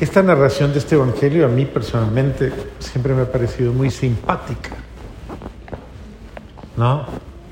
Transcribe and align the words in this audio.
Esta 0.00 0.22
narración 0.22 0.72
de 0.72 0.80
este 0.80 0.96
Evangelio 0.96 1.46
a 1.46 1.48
mí 1.48 1.66
personalmente 1.66 2.52
siempre 2.80 3.14
me 3.14 3.22
ha 3.22 3.30
parecido 3.30 3.72
muy 3.72 3.90
simpática, 3.90 4.70
¿no? 6.76 7.06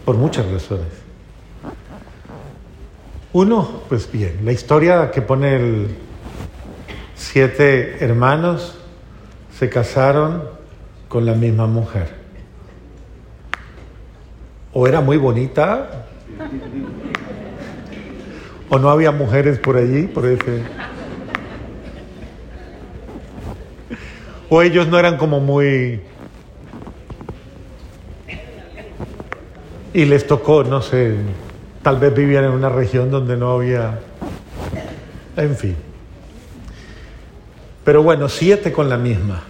Por 0.05 0.17
muchas 0.17 0.51
razones. 0.51 0.89
Uno, 3.33 3.83
pues 3.89 4.11
bien, 4.11 4.41
la 4.45 4.51
historia 4.51 5.11
que 5.13 5.23
pone 5.23 5.55
el 5.55 5.97
siete 7.15 8.05
hermanos 8.05 8.77
se 9.57 9.71
casaron 9.71 10.43
con 11.09 11.25
la 11.25 11.35
misma 11.35 11.69
mujer. 11.69 12.09
O 14.73 14.89
era 14.89 15.01
muy 15.01 15.17
bonita, 15.17 16.07
o 18.69 18.79
no 18.79 18.91
había 18.91 19.13
mujeres 19.13 19.59
por 19.59 19.77
allí, 19.77 20.09
por 20.09 20.27
ese. 20.27 20.63
O 24.55 24.61
ellos 24.61 24.87
no 24.87 24.99
eran 24.99 25.17
como 25.17 25.41
muy... 25.41 25.99
Y 29.95 30.05
les 30.05 30.27
tocó, 30.27 30.63
no 30.63 30.83
sé, 30.83 31.17
tal 31.83 31.99
vez 31.99 32.15
vivían 32.15 32.45
en 32.45 32.51
una 32.51 32.69
región 32.69 33.11
donde 33.11 33.35
no 33.39 33.53
había... 33.53 34.01
En 35.39 35.57
fin. 35.57 35.75
Pero 37.83 38.03
bueno, 38.03 38.29
siete 38.29 38.73
con 38.73 38.91
la 38.91 38.99
misma. 38.99 39.43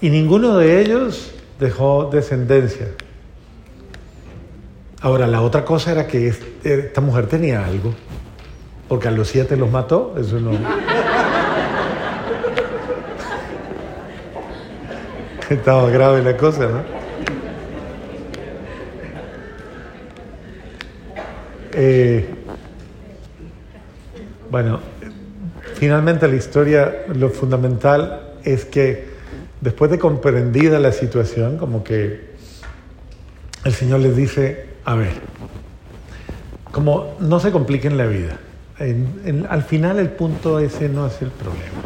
Y 0.00 0.08
ninguno 0.08 0.56
de 0.56 0.80
ellos 0.80 1.34
dejó 1.58 2.10
descendencia. 2.12 2.90
Ahora, 5.00 5.26
la 5.26 5.42
otra 5.42 5.64
cosa 5.64 5.90
era 5.90 6.06
que 6.06 6.32
esta 6.62 7.00
mujer 7.00 7.26
tenía 7.26 7.66
algo, 7.66 7.92
porque 8.86 9.08
a 9.08 9.10
los 9.10 9.26
siete 9.26 9.56
los 9.56 9.68
mató, 9.68 10.14
eso 10.16 10.38
no... 10.38 10.52
Estaba 15.50 15.90
grave 15.90 16.22
la 16.22 16.36
cosa, 16.36 16.68
¿no? 16.68 16.84
Eh, 21.72 22.24
bueno, 24.48 24.78
finalmente 25.74 26.28
la 26.28 26.36
historia, 26.36 27.04
lo 27.12 27.30
fundamental 27.30 28.36
es 28.44 28.64
que 28.64 29.08
después 29.60 29.90
de 29.90 29.98
comprendida 29.98 30.78
la 30.78 30.92
situación, 30.92 31.58
como 31.58 31.82
que 31.82 32.30
el 33.64 33.72
Señor 33.72 33.98
les 33.98 34.14
dice, 34.14 34.66
a 34.84 34.94
ver, 34.94 35.14
como 36.70 37.16
no 37.18 37.40
se 37.40 37.50
compliquen 37.50 37.96
la 37.96 38.06
vida, 38.06 38.38
al 39.48 39.64
final 39.64 39.98
el 39.98 40.10
punto 40.10 40.60
ese 40.60 40.88
no 40.88 41.08
es 41.08 41.20
el 41.22 41.30
problema. 41.32 41.80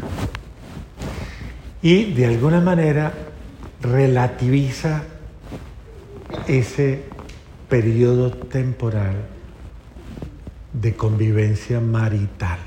Y 1.81 2.12
de 2.12 2.27
alguna 2.27 2.61
manera 2.61 3.23
relativiza 3.85 5.03
ese 6.49 7.05
periodo 7.69 8.31
temporal 8.31 9.15
de 10.73 10.97
convivencia 10.97 11.81
marital. 11.81 12.59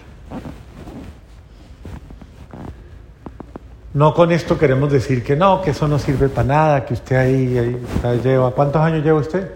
No 3.94 4.14
con 4.14 4.32
esto 4.32 4.60
queremos 4.60 4.92
decir 4.92 5.24
que 5.24 5.36
no, 5.36 5.62
que 5.62 5.72
eso 5.72 5.88
no 5.88 5.98
sirve 5.98 6.30
para 6.30 6.48
nada, 6.48 6.86
que 6.86 6.94
usted 6.94 7.16
ahí, 7.16 7.80
ahí 8.04 8.22
lleva. 8.24 8.52
¿Cuántos 8.52 8.80
años 8.82 9.04
lleva 9.04 9.20
usted? 9.20 9.52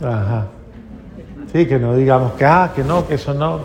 Ajá. 0.00 0.46
Sí, 1.52 1.66
que 1.66 1.78
no 1.78 1.96
digamos 1.96 2.34
que 2.34 2.44
ah, 2.44 2.72
que 2.74 2.84
no, 2.84 3.06
que 3.06 3.14
eso 3.14 3.34
no. 3.34 3.62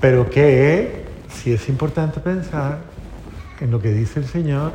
Pero 0.00 0.28
que 0.28 1.04
si 1.30 1.54
es 1.54 1.68
importante 1.70 2.20
pensar 2.20 2.78
en 3.60 3.70
lo 3.70 3.80
que 3.80 3.92
dice 3.92 4.20
el 4.20 4.26
Señor, 4.26 4.72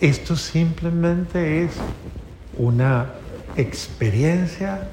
esto 0.00 0.34
simplemente 0.34 1.64
es 1.64 1.72
una 2.56 3.06
experiencia 3.56 4.88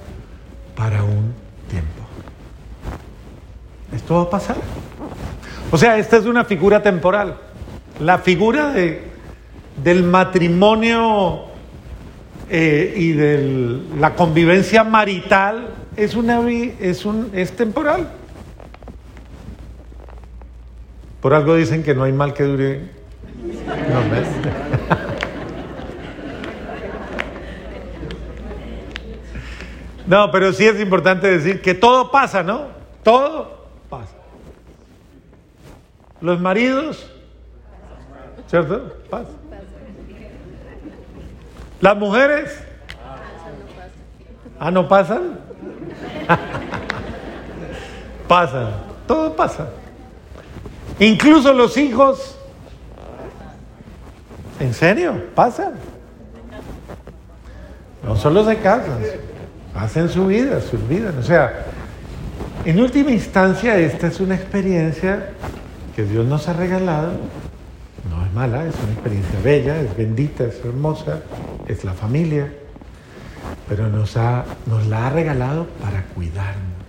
para 0.75 1.03
un 1.03 1.33
tiempo. 1.69 2.03
Esto 3.95 4.15
va 4.15 4.21
a 4.23 4.29
pasar. 4.29 4.57
O 5.71 5.77
sea, 5.77 5.97
esta 5.97 6.17
es 6.17 6.25
una 6.25 6.43
figura 6.45 6.83
temporal. 6.83 7.37
La 7.99 8.19
figura 8.19 8.71
de, 8.73 9.03
del 9.83 10.03
matrimonio 10.03 11.45
eh, 12.49 12.93
y 12.95 13.11
de 13.13 13.81
la 13.99 14.13
convivencia 14.13 14.83
marital 14.83 15.69
es, 15.95 16.15
una, 16.15 16.41
es, 16.49 17.05
un, 17.05 17.31
es 17.33 17.55
temporal. 17.55 18.09
Por 21.21 21.33
algo 21.33 21.55
dicen 21.55 21.83
que 21.83 21.95
no 21.95 22.03
hay 22.03 22.13
mal 22.13 22.33
que 22.33 22.43
dure 22.43 22.97
no, 23.47 24.66
pero 30.31 30.53
sí 30.53 30.65
es 30.65 30.79
importante 30.79 31.27
decir 31.27 31.61
que 31.61 31.73
todo 31.73 32.11
pasa, 32.11 32.43
¿no? 32.43 32.67
Todo 33.03 33.67
pasa. 33.89 34.13
Los 36.21 36.39
maridos, 36.39 37.11
¿cierto? 38.47 38.93
Pasa. 39.09 39.31
Las 41.81 41.97
mujeres. 41.97 42.63
Ah, 44.59 44.71
¿no 44.71 44.87
pasan? 44.87 45.39
pasan. 48.27 48.71
Todo 49.07 49.35
pasa. 49.35 49.69
Incluso 50.99 51.53
los 51.53 51.77
hijos 51.77 52.37
¿En 54.59 54.73
serio? 54.73 55.13
¿Pasa? 55.35 55.71
No 58.03 58.15
solo 58.15 58.45
se 58.45 58.57
casan, 58.57 58.99
hacen 59.77 60.09
su 60.09 60.27
vida, 60.27 60.61
su 60.61 60.77
vida. 60.77 61.13
O 61.19 61.23
sea, 61.23 61.65
en 62.65 62.79
última 62.79 63.11
instancia, 63.11 63.77
esta 63.77 64.07
es 64.07 64.19
una 64.19 64.35
experiencia 64.35 65.29
que 65.95 66.03
Dios 66.03 66.25
nos 66.25 66.47
ha 66.47 66.53
regalado. 66.53 67.13
No 68.09 68.25
es 68.25 68.33
mala, 68.33 68.65
es 68.65 68.75
una 68.83 68.93
experiencia 68.93 69.39
bella, 69.43 69.79
es 69.79 69.95
bendita, 69.95 70.43
es 70.45 70.63
hermosa, 70.63 71.19
es 71.67 71.83
la 71.83 71.93
familia. 71.93 72.51
Pero 73.69 73.87
nos, 73.89 74.17
ha, 74.17 74.45
nos 74.65 74.87
la 74.87 75.07
ha 75.07 75.09
regalado 75.09 75.67
para 75.81 76.03
cuidarnos, 76.03 76.83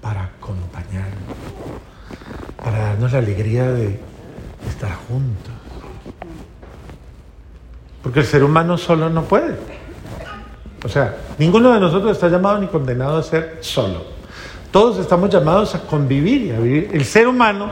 para 0.00 0.24
acompañarnos, 0.24 1.34
para 2.56 2.78
darnos 2.78 3.12
la 3.12 3.18
alegría 3.18 3.70
de 3.72 3.98
estar 4.68 4.94
juntos. 5.08 5.52
Porque 8.02 8.20
el 8.20 8.26
ser 8.26 8.44
humano 8.44 8.78
solo 8.78 9.10
no 9.10 9.24
puede. 9.24 9.79
O 10.84 10.88
sea, 10.88 11.16
ninguno 11.38 11.72
de 11.72 11.80
nosotros 11.80 12.12
está 12.12 12.28
llamado 12.28 12.58
ni 12.58 12.66
condenado 12.66 13.18
a 13.18 13.22
ser 13.22 13.58
solo. 13.60 14.02
Todos 14.70 14.98
estamos 14.98 15.30
llamados 15.30 15.74
a 15.74 15.80
convivir 15.80 16.42
y 16.42 16.50
a 16.52 16.58
vivir. 16.58 16.90
El 16.92 17.04
ser 17.04 17.26
humano, 17.26 17.70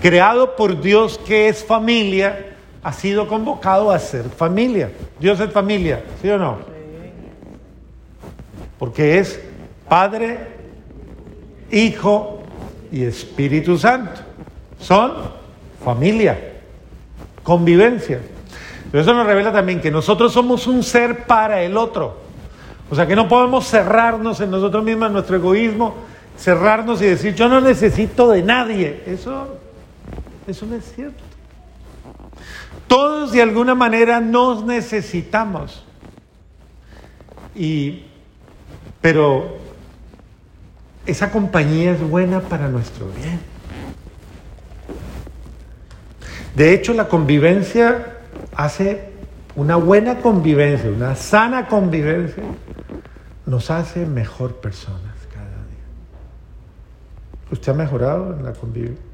creado 0.00 0.56
por 0.56 0.80
Dios 0.80 1.18
que 1.26 1.48
es 1.48 1.64
familia, 1.64 2.56
ha 2.82 2.92
sido 2.92 3.28
convocado 3.28 3.90
a 3.90 3.98
ser 3.98 4.24
familia. 4.24 4.90
Dios 5.18 5.38
es 5.40 5.50
familia, 5.52 6.02
¿sí 6.22 6.30
o 6.30 6.38
no? 6.38 6.58
Porque 8.78 9.18
es 9.18 9.40
Padre, 9.88 10.38
Hijo 11.70 12.42
y 12.90 13.04
Espíritu 13.04 13.76
Santo. 13.76 14.20
Son 14.78 15.12
familia, 15.84 16.38
convivencia. 17.42 18.20
Pero 18.90 19.02
eso 19.02 19.12
nos 19.12 19.26
revela 19.26 19.52
también 19.52 19.80
que 19.80 19.90
nosotros 19.90 20.32
somos 20.32 20.66
un 20.66 20.82
ser 20.82 21.26
para 21.26 21.62
el 21.62 21.76
otro. 21.76 22.29
O 22.90 22.96
sea, 22.96 23.06
que 23.06 23.14
no 23.14 23.28
podemos 23.28 23.68
cerrarnos 23.68 24.40
en 24.40 24.50
nosotros 24.50 24.82
mismos, 24.82 25.06
en 25.06 25.12
nuestro 25.12 25.36
egoísmo, 25.36 25.94
cerrarnos 26.36 27.00
y 27.00 27.06
decir, 27.06 27.34
yo 27.34 27.48
no 27.48 27.60
necesito 27.60 28.28
de 28.30 28.42
nadie. 28.42 29.04
Eso, 29.06 29.58
no 30.46 30.74
es 30.74 30.92
cierto. 30.94 31.22
Todos 32.88 33.30
de 33.30 33.42
alguna 33.42 33.76
manera 33.76 34.18
nos 34.18 34.64
necesitamos. 34.64 35.84
Y, 37.54 38.02
pero 39.00 39.58
esa 41.06 41.30
compañía 41.30 41.92
es 41.92 42.00
buena 42.00 42.40
para 42.40 42.68
nuestro 42.68 43.06
bien. 43.06 43.38
De 46.56 46.74
hecho, 46.74 46.92
la 46.92 47.06
convivencia 47.06 48.18
hace 48.56 49.09
una 49.60 49.76
buena 49.76 50.20
convivencia, 50.20 50.90
una 50.90 51.14
sana 51.14 51.68
convivencia, 51.68 52.42
nos 53.44 53.70
hace 53.70 54.06
mejor 54.06 54.54
personas 54.56 55.14
cada 55.34 55.44
día. 55.44 55.84
¿Usted 57.52 57.72
ha 57.72 57.74
mejorado 57.74 58.34
en 58.38 58.42
la 58.42 58.54
convivencia? 58.54 59.04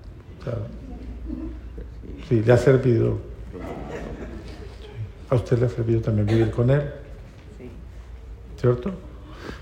Sí, 2.28 2.44
le 2.44 2.52
ha 2.52 2.56
servido. 2.56 3.18
¿A 5.28 5.34
usted 5.34 5.58
le 5.58 5.66
ha 5.66 5.68
servido 5.68 6.00
también 6.00 6.28
vivir 6.28 6.52
con 6.52 6.70
él? 6.70 6.92
¿Cierto? 8.60 8.92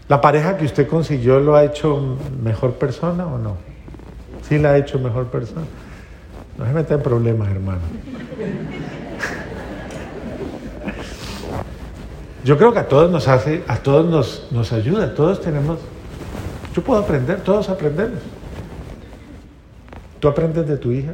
¿La 0.06 0.20
pareja 0.20 0.58
que 0.58 0.66
usted 0.66 0.86
consiguió 0.86 1.40
lo 1.40 1.56
ha 1.56 1.64
hecho 1.64 2.18
mejor 2.42 2.74
persona 2.74 3.26
o 3.26 3.38
no? 3.38 3.56
¿Sí 4.46 4.58
la 4.58 4.72
ha 4.72 4.76
hecho 4.76 4.98
mejor 4.98 5.28
persona? 5.28 5.64
No 6.58 6.66
se 6.66 6.72
meta 6.74 6.92
en 6.92 7.02
problemas, 7.02 7.48
hermano. 7.50 7.80
Yo 12.44 12.58
creo 12.58 12.74
que 12.74 12.78
a 12.78 12.86
todos 12.86 13.10
nos 13.10 13.26
hace, 13.26 13.64
a 13.66 13.78
todos 13.78 14.04
nos, 14.04 14.52
nos 14.52 14.70
ayuda, 14.74 15.14
todos 15.14 15.40
tenemos, 15.40 15.78
yo 16.76 16.84
puedo 16.84 17.00
aprender, 17.00 17.40
todos 17.40 17.70
aprendemos. 17.70 18.20
¿Tú 20.20 20.28
aprendes 20.28 20.68
de 20.68 20.76
tu 20.76 20.92
hija? 20.92 21.12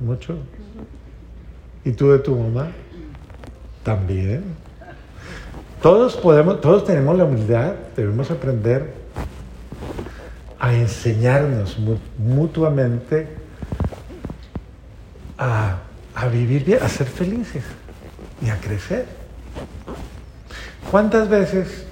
Mucho. 0.00 0.38
¿Y 1.84 1.92
tú 1.92 2.10
de 2.10 2.18
tu 2.18 2.34
mamá? 2.34 2.72
También. 3.84 4.42
Todos 5.80 6.16
podemos, 6.16 6.60
todos 6.60 6.84
tenemos 6.84 7.16
la 7.16 7.24
humildad, 7.24 7.74
debemos 7.96 8.28
aprender 8.32 8.92
a 10.58 10.74
enseñarnos 10.74 11.78
mutuamente 12.18 13.28
a, 15.38 15.78
a 16.14 16.26
vivir 16.26 16.64
bien, 16.64 16.82
a 16.82 16.88
ser 16.88 17.06
felices 17.06 17.62
y 18.42 18.48
a 18.48 18.60
crecer. 18.60 19.19
¿Cuántas 20.90 21.28
veces 21.28 21.86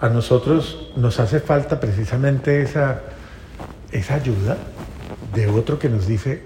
a 0.00 0.08
nosotros 0.08 0.92
nos 0.96 1.20
hace 1.20 1.40
falta 1.40 1.78
precisamente 1.78 2.62
esa, 2.62 3.02
esa 3.92 4.14
ayuda 4.14 4.56
de 5.34 5.46
otro 5.48 5.78
que 5.78 5.88
nos 5.88 6.06
dice, 6.06 6.42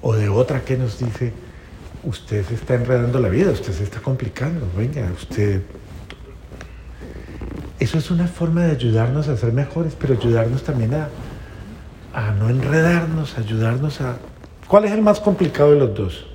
o 0.00 0.14
de 0.14 0.28
otra 0.28 0.62
que 0.62 0.76
nos 0.76 0.98
dice, 0.98 1.32
usted 2.04 2.44
se 2.46 2.54
está 2.54 2.74
enredando 2.74 3.18
la 3.18 3.28
vida, 3.28 3.50
usted 3.50 3.72
se 3.72 3.84
está 3.84 4.00
complicando, 4.00 4.66
venga, 4.76 5.10
usted... 5.12 5.62
Eso 7.78 7.98
es 7.98 8.10
una 8.10 8.26
forma 8.26 8.62
de 8.62 8.72
ayudarnos 8.72 9.28
a 9.28 9.36
ser 9.36 9.52
mejores, 9.52 9.94
pero 9.98 10.14
ayudarnos 10.14 10.62
también 10.62 10.94
a, 10.94 11.08
a 12.12 12.32
no 12.32 12.48
enredarnos, 12.48 13.38
ayudarnos 13.38 14.00
a... 14.00 14.16
¿Cuál 14.66 14.86
es 14.86 14.92
el 14.92 15.02
más 15.02 15.20
complicado 15.20 15.72
de 15.72 15.78
los 15.78 15.94
dos? 15.94 16.27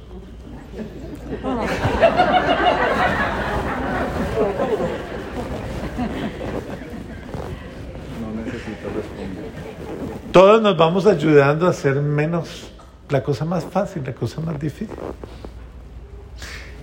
Todos 10.34 10.64
nos 10.64 10.76
vamos 10.76 11.06
ayudando 11.06 11.68
a 11.68 11.70
hacer 11.70 11.94
menos 12.02 12.72
la 13.10 13.22
cosa 13.22 13.46
más 13.46 13.64
fácil, 13.64 14.02
la 14.04 14.14
cosa 14.14 14.42
más 14.42 14.60
difícil. 14.60 14.90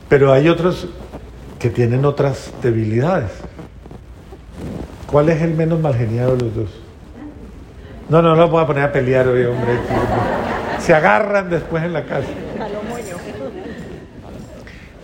Pero 0.08 0.32
hay 0.32 0.48
otros 0.48 0.86
que 1.58 1.68
tienen 1.68 2.04
otras 2.04 2.52
debilidades. 2.62 3.32
¿Cuál 5.08 5.30
es 5.30 5.42
el 5.42 5.54
menos 5.54 5.80
malgeniado 5.80 6.36
de 6.36 6.44
los 6.44 6.54
dos? 6.54 6.70
No, 8.08 8.22
no, 8.22 8.36
no 8.36 8.42
los 8.42 8.50
voy 8.52 8.62
a 8.62 8.66
poner 8.68 8.84
a 8.84 8.92
pelear 8.92 9.26
hoy, 9.26 9.44
hombre. 9.44 9.80
Se 10.78 10.94
agarran 10.94 11.50
después 11.50 11.82
en 11.82 11.92
la 11.92 12.04
casa. 12.04 12.28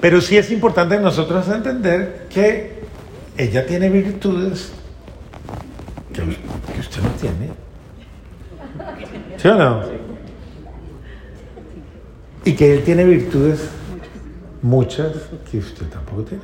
Pero 0.00 0.20
sí 0.20 0.36
es 0.36 0.52
importante 0.52 1.00
nosotros 1.00 1.48
entender 1.48 2.28
que 2.30 2.78
ella 3.36 3.66
tiene 3.66 3.90
virtudes 3.90 4.70
que, 6.12 6.22
usted 6.78 7.02
no 7.02 7.10
tiene. 7.20 7.65
¿Sí 9.46 9.52
no? 9.54 9.80
Y 12.44 12.54
que 12.54 12.74
él 12.74 12.84
tiene 12.84 13.04
virtudes 13.04 13.68
muchas 14.60 15.12
que 15.48 15.58
usted 15.58 15.86
tampoco 15.86 16.22
tiene. 16.22 16.42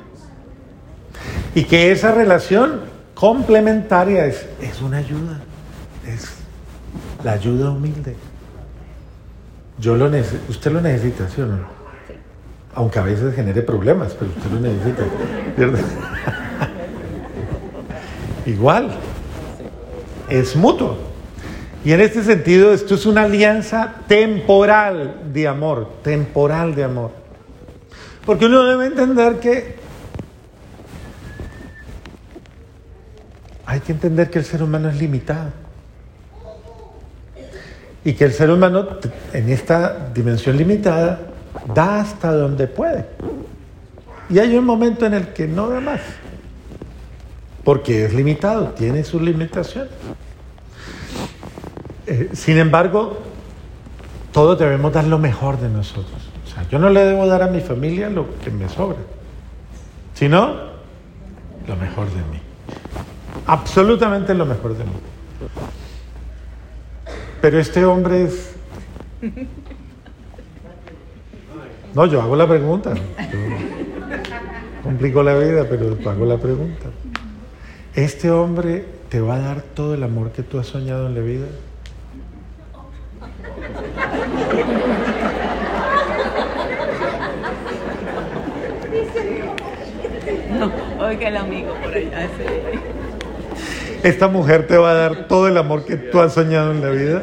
Y 1.55 1.65
que 1.65 1.91
esa 1.91 2.13
relación 2.13 2.81
complementaria 3.15 4.27
es, 4.27 4.47
es 4.61 4.81
una 4.81 4.99
ayuda, 4.99 5.41
es 6.07 6.31
la 7.25 7.33
ayuda 7.33 7.71
humilde. 7.71 8.15
Yo 9.79 9.97
lo 9.97 10.09
usted 10.49 10.71
lo 10.71 10.81
necesita, 10.81 11.29
¿sí 11.29 11.41
o 11.41 11.47
no? 11.47 11.59
Aunque 12.75 13.01
a 13.01 13.03
veces 13.03 13.35
genere 13.35 13.63
problemas, 13.63 14.15
pero 14.15 14.31
usted 14.31 14.51
lo 14.51 14.61
necesita. 14.61 15.03
Igual, 18.47 18.91
es 20.29 20.55
mutuo. 20.55 21.12
Y 21.85 21.93
en 21.93 22.01
este 22.01 22.23
sentido, 22.23 22.73
esto 22.73 22.95
es 22.95 23.07
una 23.07 23.23
alianza 23.23 23.95
temporal 24.07 25.33
de 25.33 25.49
amor, 25.49 25.89
temporal 26.03 26.75
de 26.75 26.85
amor. 26.85 27.11
Porque 28.25 28.47
uno 28.47 28.63
debe 28.65 28.87
entender 28.87 29.41
que 29.41 29.77
hay 33.67 33.81
que 33.81 33.93
entender 33.93 34.31
que 34.31 34.39
el 34.39 34.45
ser 34.45 34.63
humano 34.63 34.91
es 34.91 34.97
limitado. 34.97 35.51
Y 38.05 38.13
que 38.13 38.25
el 38.25 38.33
ser 38.33 38.51
humano 38.51 38.87
en 39.33 39.49
esta 39.49 40.11
dimensión 40.13 40.57
limitada 40.57 41.21
da 41.75 42.01
hasta 42.01 42.33
donde 42.33 42.69
puede. 42.69 43.07
Y 44.31 44.39
hay 44.39 44.57
un 44.57 44.65
momento 44.65 45.05
en 45.05 45.15
el 45.15 45.29
que 45.29 45.49
no 45.49 45.69
da 45.69 45.81
más. 45.81 46.01
Porque 47.65 48.05
es 48.05 48.15
limitado, 48.15 48.69
tiene 48.71 49.03
sus 49.03 49.21
limitaciones. 49.21 49.91
Eh, 52.13 52.29
sin 52.35 52.59
embargo, 52.59 53.17
todos 54.33 54.59
debemos 54.59 54.93
dar 54.93 55.05
lo 55.05 55.19
mejor 55.19 55.59
de 55.59 55.71
nosotros. 55.71 56.21
Yo 56.71 56.79
no 56.79 56.91
le 56.91 57.01
debo 57.07 57.27
dar 57.27 57.43
a 57.43 57.47
mi 57.47 57.61
familia 57.61 58.11
lo 58.11 58.39
que 58.39 58.51
me 58.51 58.69
sobra, 58.69 58.99
sino 60.13 60.73
lo 61.67 61.77
mejor 61.77 62.09
de 62.11 62.17
mí. 62.17 62.39
Absolutamente 63.47 64.35
lo 64.35 64.45
mejor 64.45 64.77
de 64.77 64.85
mí. 64.85 64.91
Pero 67.41 67.59
este 67.59 67.83
hombre 67.87 68.25
es... 68.25 68.55
No, 71.95 72.05
yo 72.05 72.21
hago 72.21 72.37
la 72.37 72.47
pregunta. 72.47 72.93
complico 74.83 75.23
la 75.23 75.35
vida, 75.39 75.67
pero 75.69 75.97
hago 76.11 76.27
la 76.27 76.37
pregunta. 76.37 76.89
¿Este 77.95 78.31
hombre 78.31 78.85
te 79.09 79.21
va 79.21 79.37
a 79.37 79.39
dar 79.39 79.63
todo 79.63 79.95
el 79.95 80.03
amor 80.03 80.33
que 80.33 80.43
tú 80.43 80.59
has 80.59 80.67
soñado 80.67 81.07
en 81.07 81.15
la 81.15 81.21
vida? 81.23 81.47
Oiga 91.13 91.29
el 91.29 91.37
amigo 91.37 91.75
por. 91.75 91.93
¿Esta 94.03 94.29
mujer 94.29 94.67
te 94.67 94.79
va 94.79 94.93
a 94.93 94.95
dar 94.95 95.29
todo 95.29 95.47
el 95.47 95.59
amor 95.59 95.85
que 95.85 95.97
tú 95.97 96.21
has 96.21 96.33
soñado 96.33 96.73
en 96.73 96.81
la 96.81 96.89
vida? 96.89 97.23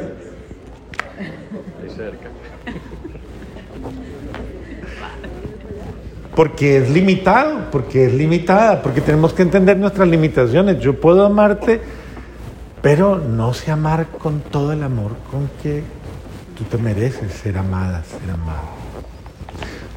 Porque 6.35 6.77
es 6.77 6.91
limitado, 6.91 7.71
porque 7.71 8.05
es 8.05 8.13
limitada, 8.13 8.83
porque 8.83 9.01
tenemos 9.01 9.33
que 9.33 9.41
entender 9.41 9.75
nuestras 9.77 10.07
limitaciones. 10.07 10.79
Yo 10.79 10.99
puedo 10.99 11.25
amarte, 11.25 11.81
pero 12.83 13.17
no 13.17 13.55
sé 13.55 13.71
amar 13.71 14.05
con 14.19 14.41
todo 14.41 14.71
el 14.71 14.83
amor 14.83 15.13
con 15.31 15.49
que 15.63 15.81
tú 16.55 16.63
te 16.65 16.77
mereces 16.77 17.33
ser 17.33 17.57
amada, 17.57 18.03
ser 18.03 18.29
amado. 18.29 18.69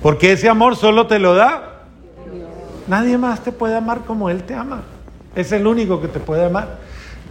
Porque 0.01 0.33
ese 0.33 0.49
amor 0.49 0.77
solo 0.77 1.07
te 1.07 1.19
lo 1.19 1.35
da 1.35 1.72
Nadie 2.87 3.19
más 3.19 3.43
te 3.43 3.53
puede 3.53 3.77
amar 3.77 4.01
como 4.01 4.29
Él 4.31 4.43
te 4.43 4.55
ama. 4.55 4.83
Es 5.35 5.53
el 5.53 5.67
único 5.67 6.01
que 6.01 6.09
te 6.09 6.21
puede 6.21 6.45
amar. 6.45 6.79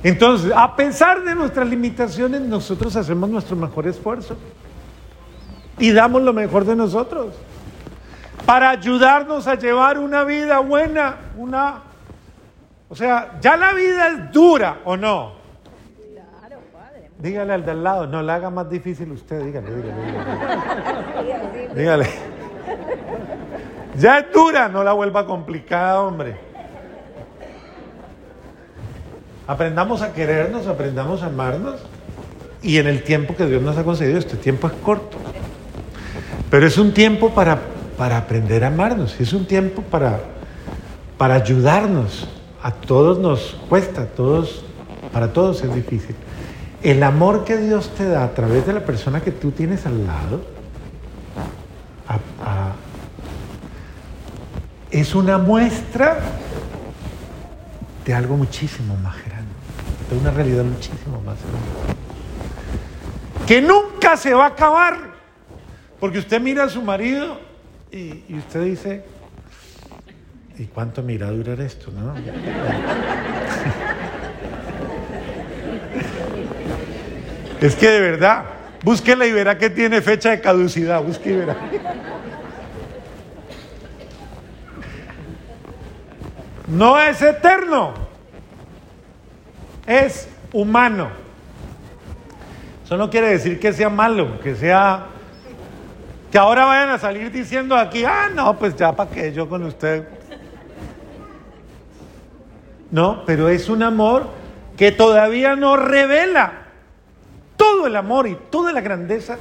Entonces, 0.03 0.51
a 0.55 0.75
pesar 0.75 1.23
de 1.23 1.35
nuestras 1.35 1.67
limitaciones, 1.67 2.41
nosotros 2.41 2.95
hacemos 2.95 3.29
nuestro 3.29 3.55
mejor 3.55 3.87
esfuerzo 3.87 4.35
y 5.77 5.91
damos 5.91 6.21
lo 6.23 6.33
mejor 6.33 6.65
de 6.65 6.75
nosotros 6.75 7.35
para 8.45 8.71
ayudarnos 8.71 9.47
a 9.47 9.55
llevar 9.55 9.99
una 9.99 10.23
vida 10.23 10.59
buena, 10.59 11.17
una... 11.37 11.81
O 12.89 12.95
sea, 12.95 13.39
ya 13.39 13.55
la 13.55 13.73
vida 13.73 14.07
es 14.09 14.31
dura, 14.31 14.79
¿o 14.83 14.97
no? 14.97 15.33
Claro, 16.11 16.59
padre. 16.73 17.09
Dígale 17.19 17.53
al 17.53 17.63
de 17.65 17.71
al 17.71 17.83
lado, 17.83 18.07
no 18.07 18.21
la 18.21 18.35
haga 18.35 18.49
más 18.49 18.69
difícil 18.69 19.11
usted, 19.11 19.45
dígale, 19.45 19.73
dígale. 19.73 19.93
Dígale. 21.23 21.73
dígale. 21.75 22.30
Ya 23.97 24.19
es 24.19 24.31
dura, 24.33 24.69
no 24.69 24.83
la 24.83 24.93
vuelva 24.93 25.25
complicada, 25.25 26.01
hombre. 26.01 26.35
Aprendamos 29.47 30.01
a 30.01 30.13
querernos, 30.13 30.67
aprendamos 30.67 31.23
a 31.23 31.25
amarnos 31.25 31.81
y 32.61 32.77
en 32.77 32.87
el 32.87 33.03
tiempo 33.03 33.35
que 33.35 33.45
Dios 33.45 33.61
nos 33.61 33.77
ha 33.77 33.83
concedido, 33.83 34.17
este 34.17 34.37
tiempo 34.37 34.67
es 34.67 34.73
corto. 34.83 35.17
Pero 36.49 36.67
es 36.67 36.77
un 36.77 36.93
tiempo 36.93 37.31
para, 37.31 37.59
para 37.97 38.17
aprender 38.17 38.63
a 38.63 38.67
amarnos, 38.67 39.19
es 39.19 39.33
un 39.33 39.45
tiempo 39.45 39.81
para, 39.81 40.21
para 41.17 41.35
ayudarnos. 41.35 42.27
A 42.63 42.71
todos 42.71 43.17
nos 43.17 43.57
cuesta, 43.67 44.03
a 44.03 44.05
todos, 44.05 44.63
para 45.11 45.33
todos 45.33 45.63
es 45.63 45.73
difícil. 45.73 46.15
El 46.83 47.03
amor 47.03 47.43
que 47.43 47.57
Dios 47.57 47.89
te 47.95 48.05
da 48.05 48.23
a 48.23 48.33
través 48.33 48.65
de 48.65 48.73
la 48.73 48.85
persona 48.85 49.21
que 49.21 49.31
tú 49.31 49.51
tienes 49.51 49.85
al 49.85 50.05
lado, 50.05 50.41
es 55.11 55.15
una 55.15 55.37
muestra 55.37 56.19
de 58.05 58.13
algo 58.13 58.37
muchísimo 58.37 58.95
más 58.95 59.17
grande, 59.25 59.51
de 60.09 60.17
una 60.17 60.31
realidad 60.31 60.63
muchísimo 60.63 61.19
más 61.19 61.37
grande. 61.41 61.59
Que 63.45 63.61
nunca 63.61 64.15
se 64.15 64.33
va 64.33 64.45
a 64.45 64.47
acabar, 64.47 64.97
porque 65.99 66.19
usted 66.19 66.39
mira 66.39 66.63
a 66.63 66.69
su 66.69 66.81
marido 66.81 67.41
y, 67.91 68.23
usted 68.37 68.63
dice, 68.63 69.03
¿y 70.57 70.63
cuánto 70.67 71.03
me 71.03 71.11
irá 71.11 71.27
a 71.27 71.31
durar 71.31 71.59
esto? 71.59 71.91
No? 71.91 72.15
es 77.59 77.75
que 77.75 77.89
de 77.89 77.99
verdad, 77.99 78.45
búsquela 78.81 79.25
y 79.25 79.33
verá 79.33 79.57
que 79.57 79.69
tiene 79.69 80.01
fecha 80.01 80.29
de 80.29 80.39
caducidad, 80.39 81.03
busque 81.03 81.33
y. 81.33 81.57
No 86.71 86.97
es 86.97 87.21
eterno, 87.21 87.93
es 89.85 90.29
humano. 90.53 91.09
Eso 92.85 92.95
no 92.95 93.09
quiere 93.09 93.27
decir 93.27 93.59
que 93.59 93.73
sea 93.73 93.89
malo, 93.89 94.39
que 94.39 94.55
sea... 94.55 95.07
Que 96.31 96.37
ahora 96.37 96.63
vayan 96.63 96.91
a 96.91 96.97
salir 96.97 97.29
diciendo 97.29 97.75
aquí, 97.75 98.05
ah, 98.05 98.29
no, 98.33 98.57
pues 98.57 98.73
ya 98.77 98.95
para 98.95 99.09
qué 99.09 99.33
yo 99.33 99.49
con 99.49 99.63
usted. 99.63 100.07
No, 102.89 103.23
pero 103.25 103.49
es 103.49 103.67
un 103.67 103.83
amor 103.83 104.27
que 104.77 104.93
todavía 104.93 105.57
no 105.57 105.75
revela 105.75 106.53
todo 107.57 107.85
el 107.85 107.97
amor 107.97 108.29
y 108.29 108.37
toda 108.49 108.71
la 108.71 108.79
grandeza 108.79 109.37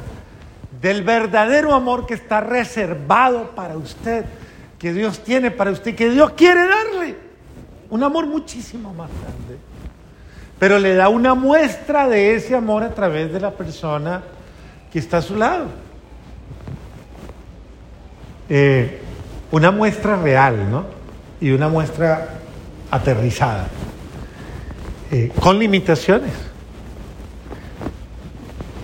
del 0.83 1.05
verdadero 1.05 1.75
amor 1.75 2.07
que 2.07 2.15
está 2.15 2.41
reservado 2.41 3.53
para 3.55 3.77
usted 3.77 4.25
que 4.81 4.95
Dios 4.95 5.23
tiene 5.23 5.51
para 5.51 5.71
usted, 5.71 5.95
que 5.95 6.09
Dios 6.09 6.33
quiere 6.33 6.67
darle. 6.67 7.15
Un 7.91 8.03
amor 8.03 8.27
muchísimo 8.27 8.95
más 8.95 9.11
grande. 9.11 9.59
Pero 10.59 10.79
le 10.79 10.95
da 10.95 11.11
una 11.11 11.35
muestra 11.35 12.09
de 12.09 12.35
ese 12.35 12.57
amor 12.57 12.83
a 12.83 12.95
través 12.95 13.31
de 13.31 13.41
la 13.41 13.51
persona 13.51 14.23
que 14.91 14.99
está 14.99 15.19
a 15.19 15.23
su 15.23 15.37
lado. 15.37 15.67
Eh, 18.49 19.01
una 19.51 19.71
muestra 19.71 20.17
real, 20.17 20.71
¿no? 20.71 20.87
Y 21.43 21.51
una 21.51 21.69
muestra 21.69 22.39
aterrizada. 22.91 23.69
Eh, 25.11 25.31
con 25.41 25.59
limitaciones. 25.59 26.33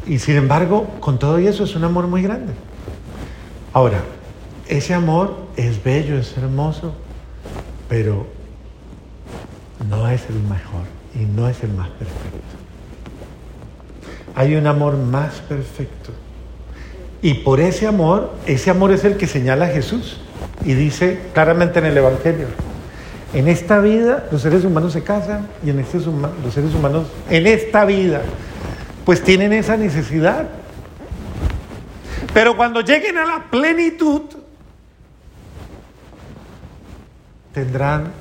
Y 0.07 0.19
sin 0.19 0.37
embargo, 0.37 0.89
con 1.01 1.19
todo 1.19 1.39
eso 1.39 1.65
es 1.65 1.75
un 1.75 1.85
amor 1.85 2.07
muy 2.07 2.23
grande. 2.23 2.53
Ahora, 3.73 4.03
ese 4.69 4.95
amor 4.95 5.37
es 5.57 5.83
bello, 5.83 6.19
es 6.19 6.37
hermoso, 6.37 6.95
pero 7.89 8.27
no 9.89 10.09
es 10.09 10.23
el 10.29 10.41
mejor 10.41 10.83
y 11.15 11.25
no 11.25 11.49
es 11.49 11.63
el 11.63 11.73
más 11.73 11.89
perfecto. 11.91 12.57
Hay 14.35 14.55
un 14.55 14.67
amor 14.67 14.97
más 14.97 15.35
perfecto. 15.49 16.11
Y 17.23 17.35
por 17.35 17.61
ese 17.61 17.87
amor, 17.87 18.35
ese 18.47 18.71
amor 18.71 18.93
es 18.93 19.05
el 19.05 19.17
que 19.17 19.27
señala 19.27 19.67
a 19.67 19.69
Jesús. 19.69 20.21
Y 20.65 20.75
dice 20.75 21.21
claramente 21.33 21.79
en 21.79 21.87
el 21.87 21.97
Evangelio, 21.97 22.47
en 23.33 23.49
esta 23.49 23.81
vida 23.81 24.29
los 24.31 24.43
seres 24.43 24.65
humanos 24.65 24.93
se 24.93 25.03
casan 25.03 25.47
y 25.65 25.71
en 25.71 25.79
este, 25.81 25.99
los 25.99 26.55
seres 26.55 26.75
humanos 26.75 27.07
en 27.31 27.47
esta 27.47 27.85
vida 27.85 28.23
pues 29.05 29.23
tienen 29.23 29.53
esa 29.53 29.77
necesidad. 29.77 30.49
Pero 32.35 32.57
cuando 32.57 32.81
lleguen 32.81 33.17
a 33.17 33.25
la 33.25 33.45
plenitud, 33.51 34.23
tendrán 37.57 38.13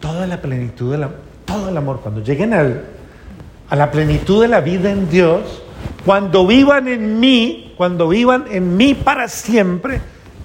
toda 0.00 0.26
la 0.26 0.42
plenitud, 0.42 0.90
de 0.90 0.98
la, 0.98 1.10
todo 1.44 1.68
el 1.68 1.76
amor. 1.76 2.00
Cuando 2.00 2.20
lleguen 2.20 2.52
a 2.52 3.76
la 3.76 3.90
plenitud 3.92 4.42
de 4.42 4.48
la 4.48 4.60
vida 4.60 4.90
en 4.90 5.08
Dios, 5.08 5.62
cuando 6.04 6.44
vivan 6.48 6.88
en 6.88 7.20
mí, 7.20 7.74
cuando 7.76 8.08
vivan 8.08 8.46
en 8.50 8.76
mí 8.76 8.94
para 8.94 9.28
siempre, 9.28 10.00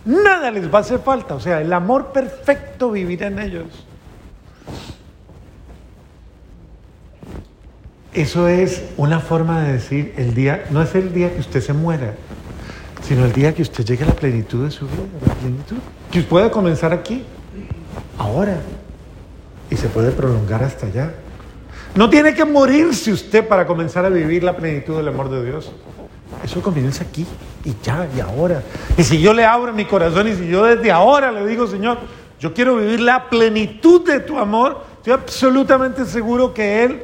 nada 0.06 0.52
les 0.52 0.72
va 0.72 0.78
a 0.78 0.82
hacer 0.82 1.00
falta. 1.00 1.34
O 1.34 1.40
sea, 1.40 1.62
el 1.62 1.74
amor 1.74 2.12
perfecto 2.12 2.92
vivirá 2.92 3.26
en 3.26 3.40
ellos. 3.40 3.86
Eso 8.14 8.48
es 8.48 8.84
una 8.98 9.20
forma 9.20 9.64
de 9.64 9.74
decir, 9.74 10.14
el 10.16 10.36
día, 10.36 10.66
no 10.70 10.84
es 10.84 10.94
el 10.94 11.12
día 11.12 11.34
que 11.34 11.40
usted 11.40 11.62
se 11.62 11.74
muera, 11.74 12.14
sino 13.02 13.26
el 13.26 13.34
día 13.34 13.56
que 13.56 13.64
usted 13.64 13.84
llegue 13.84 14.04
a 14.04 14.08
la 14.08 14.14
plenitud 14.14 14.64
de 14.64 14.70
su 14.70 14.86
vida, 14.86 15.34
plenitud, 15.42 15.78
que 16.12 16.22
pueda 16.22 16.52
comenzar 16.52 16.94
aquí 16.94 17.24
ahora 18.18 18.58
y 19.70 19.76
se 19.76 19.88
puede 19.90 20.12
prolongar 20.12 20.64
hasta 20.64 20.88
allá. 20.88 21.14
No 21.96 22.10
tiene 22.10 22.34
que 22.34 22.46
morirse 22.46 23.12
usted 23.12 23.48
para 23.48 23.66
comenzar 23.66 24.06
a 24.06 24.10
vivir 24.10 24.44
la 24.44 24.56
plenitud 24.56 24.98
del 24.98 25.08
amor 25.08 25.30
de 25.30 25.44
Dios. 25.44 25.72
Eso 26.44 26.62
comienza 26.62 27.04
aquí 27.04 27.26
y 27.64 27.74
ya 27.82 28.08
y 28.16 28.20
ahora. 28.20 28.62
Y 28.98 29.04
si 29.04 29.20
yo 29.20 29.34
le 29.34 29.46
abro 29.46 29.74
mi 29.74 29.86
corazón 29.86 30.28
y 30.28 30.36
si 30.36 30.48
yo 30.48 30.64
desde 30.66 30.92
ahora 30.92 31.32
le 31.32 31.46
digo, 31.46 31.68
Señor, 31.68 31.98
yo 32.40 32.54
quiero 32.54 32.76
vivir 32.78 33.00
la 33.00 33.30
plenitud 33.30 34.06
de 34.06 34.20
tu 34.20 34.38
amor, 34.38 34.84
estoy 34.98 35.14
absolutamente 35.14 36.06
seguro 36.06 36.54
que 36.54 36.84
Él, 36.84 37.04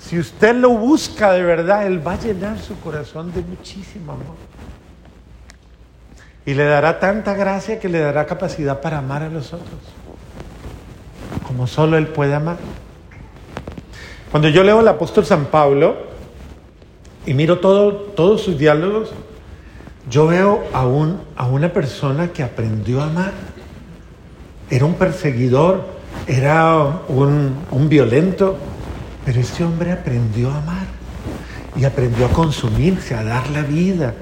si 0.00 0.18
usted 0.18 0.54
lo 0.54 0.70
busca 0.70 1.32
de 1.32 1.42
verdad, 1.42 1.86
Él 1.86 2.06
va 2.06 2.12
a 2.12 2.18
llenar 2.18 2.58
su 2.58 2.78
corazón 2.80 3.32
de 3.32 3.42
muchísimo 3.42 4.12
amor. 4.12 4.36
Y 6.46 6.54
le 6.54 6.64
dará 6.64 6.98
tanta 6.98 7.34
gracia 7.34 7.78
que 7.78 7.88
le 7.88 7.98
dará 7.98 8.26
capacidad 8.26 8.80
para 8.80 8.98
amar 8.98 9.22
a 9.22 9.28
los 9.28 9.52
otros 9.52 9.80
como 11.46 11.66
solo 11.66 11.96
Él 11.96 12.08
puede 12.08 12.34
amar. 12.34 12.56
Cuando 14.30 14.48
yo 14.48 14.64
leo 14.64 14.80
al 14.80 14.88
apóstol 14.88 15.24
San 15.24 15.46
Pablo 15.46 15.96
y 17.24 17.34
miro 17.34 17.60
todo, 17.60 17.92
todos 17.92 18.42
sus 18.42 18.58
diálogos, 18.58 19.12
yo 20.10 20.26
veo 20.26 20.64
a, 20.72 20.86
un, 20.86 21.20
a 21.36 21.46
una 21.46 21.72
persona 21.72 22.28
que 22.28 22.42
aprendió 22.42 23.00
a 23.00 23.06
amar. 23.06 23.32
Era 24.70 24.84
un 24.84 24.94
perseguidor, 24.94 25.84
era 26.26 27.00
un, 27.08 27.54
un 27.70 27.88
violento, 27.88 28.56
pero 29.24 29.40
este 29.40 29.64
hombre 29.64 29.92
aprendió 29.92 30.50
a 30.50 30.58
amar 30.58 30.86
y 31.76 31.84
aprendió 31.84 32.26
a 32.26 32.30
consumirse, 32.30 33.14
a 33.14 33.24
dar 33.24 33.48
la 33.50 33.62
vida, 33.62 34.14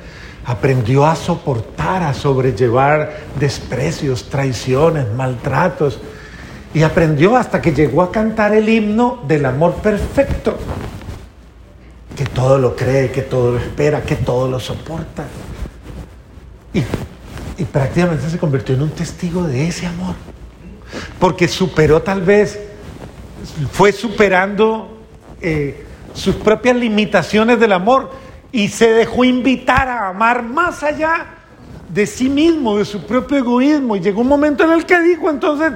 aprendió 0.44 1.06
a 1.06 1.16
soportar, 1.16 2.02
a 2.02 2.14
sobrellevar 2.14 3.16
desprecios, 3.38 4.28
traiciones, 4.28 5.06
maltratos, 5.14 6.00
y 6.74 6.82
aprendió 6.82 7.36
hasta 7.36 7.60
que 7.60 7.72
llegó 7.72 8.02
a 8.02 8.10
cantar 8.10 8.54
el 8.54 8.68
himno 8.68 9.22
del 9.26 9.44
amor 9.44 9.74
perfecto, 9.74 10.58
que 12.16 12.24
todo 12.24 12.58
lo 12.58 12.74
cree, 12.74 13.10
que 13.10 13.22
todo 13.22 13.52
lo 13.52 13.58
espera, 13.58 14.02
que 14.02 14.16
todo 14.16 14.48
lo 14.48 14.58
soporta. 14.58 15.24
Y, 16.72 16.82
prácticamente 17.64 18.28
se 18.28 18.38
convirtió 18.38 18.74
en 18.74 18.82
un 18.82 18.90
testigo 18.90 19.44
de 19.44 19.68
ese 19.68 19.86
amor, 19.86 20.14
porque 21.20 21.46
superó 21.46 22.02
tal 22.02 22.22
vez, 22.22 22.58
fue 23.70 23.92
superando 23.92 24.98
eh, 25.40 25.86
sus 26.12 26.34
propias 26.36 26.76
limitaciones 26.76 27.60
del 27.60 27.72
amor 27.72 28.10
y 28.50 28.68
se 28.68 28.92
dejó 28.92 29.24
invitar 29.24 29.88
a 29.88 30.08
amar 30.08 30.42
más 30.42 30.82
allá 30.82 31.26
de 31.88 32.06
sí 32.06 32.28
mismo, 32.28 32.78
de 32.78 32.84
su 32.84 33.06
propio 33.06 33.38
egoísmo. 33.38 33.96
Y 33.96 34.00
llegó 34.00 34.22
un 34.22 34.28
momento 34.28 34.64
en 34.64 34.72
el 34.72 34.84
que 34.84 35.00
dijo 35.00 35.30
entonces, 35.30 35.72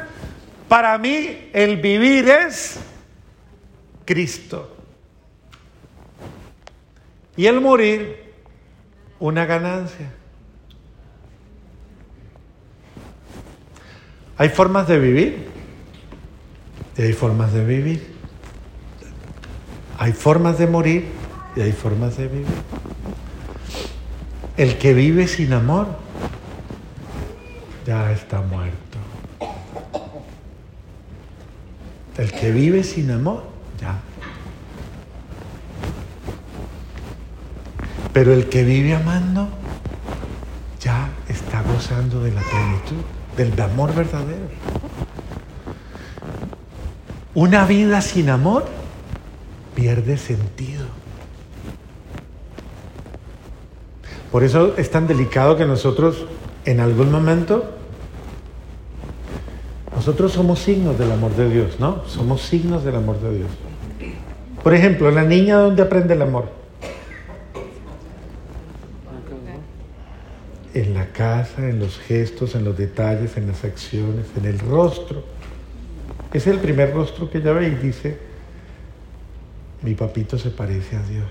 para 0.68 0.96
mí 0.99 1.50
el 1.52 1.76
vivir 1.76 2.28
es 2.28 2.78
Cristo. 4.04 4.73
Y 7.37 7.46
el 7.46 7.61
morir, 7.61 8.32
una 9.18 9.44
ganancia. 9.44 10.11
Hay 14.38 14.49
formas 14.49 14.87
de 14.88 14.99
vivir 14.99 15.49
y 16.96 17.02
hay 17.02 17.12
formas 17.12 17.52
de 17.52 17.64
vivir. 17.64 18.16
Hay 19.99 20.12
formas 20.12 20.58
de 20.58 20.66
morir 20.66 21.06
y 21.56 21.61
hay 21.61 21.73
formas 21.73 22.16
de 22.16 22.28
vivir. 22.28 22.46
El 24.56 24.78
que 24.78 24.94
vive 24.94 25.26
sin 25.28 25.52
amor 25.52 25.88
ya 27.87 28.12
está 28.12 28.40
muerto. 28.40 28.85
El 32.18 32.32
que 32.32 32.50
vive 32.50 32.82
sin 32.82 33.11
amor, 33.11 33.42
ya. 33.80 34.00
Pero 38.12 38.32
el 38.32 38.49
que 38.49 38.64
vive 38.64 38.94
amando, 38.94 39.49
ya 40.80 41.11
está 41.28 41.62
gozando 41.62 42.23
de 42.23 42.32
la 42.32 42.40
plenitud, 42.40 43.04
del 43.37 43.61
amor 43.61 43.94
verdadero. 43.94 44.49
Una 47.35 47.66
vida 47.66 48.00
sin 48.00 48.30
amor 48.30 48.64
pierde 49.75 50.16
sentido. 50.16 50.87
Por 54.32 54.42
eso 54.42 54.75
es 54.78 54.90
tan 54.90 55.06
delicado 55.06 55.56
que 55.58 55.66
nosotros 55.66 56.25
en 56.64 56.80
algún 56.80 57.12
momento 57.12 57.75
nosotros 60.06 60.34
somos 60.34 60.60
signos 60.60 60.96
del 61.00 61.10
amor 61.10 61.34
de 61.34 61.50
Dios, 61.50 61.80
¿no? 61.80 62.04
Somos 62.06 62.40
signos 62.42 62.84
del 62.84 62.94
amor 62.94 63.20
de 63.20 63.38
Dios. 63.38 63.50
Por 64.62 64.72
ejemplo, 64.72 65.10
la 65.10 65.25
niña, 65.25 65.56
¿dónde 65.56 65.82
aprende 65.82 66.14
el 66.14 66.22
amor? 66.22 66.48
En 70.75 70.94
la 70.94 71.08
casa, 71.08 71.68
en 71.68 71.80
los 71.80 71.98
gestos, 71.98 72.54
en 72.54 72.64
los 72.64 72.78
detalles, 72.78 73.36
en 73.36 73.48
las 73.48 73.64
acciones, 73.64 74.26
en 74.36 74.44
el 74.44 74.60
rostro. 74.60 75.25
Es 76.32 76.46
el 76.46 76.60
primer 76.60 76.94
rostro 76.94 77.28
que 77.28 77.38
ella 77.38 77.50
ve 77.50 77.66
y 77.66 77.75
dice, 77.75 78.16
mi 79.82 79.96
papito 79.96 80.38
se 80.38 80.50
parece 80.50 80.94
a 80.94 81.02
Dios. 81.02 81.26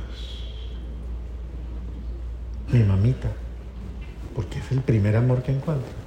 Mi 2.74 2.84
mamita, 2.84 3.32
porque 4.36 4.60
es 4.60 4.70
el 4.74 4.82
primer 4.82 5.15
amor 5.15 5.44
que 5.44 5.53
encuentra. 5.53 6.04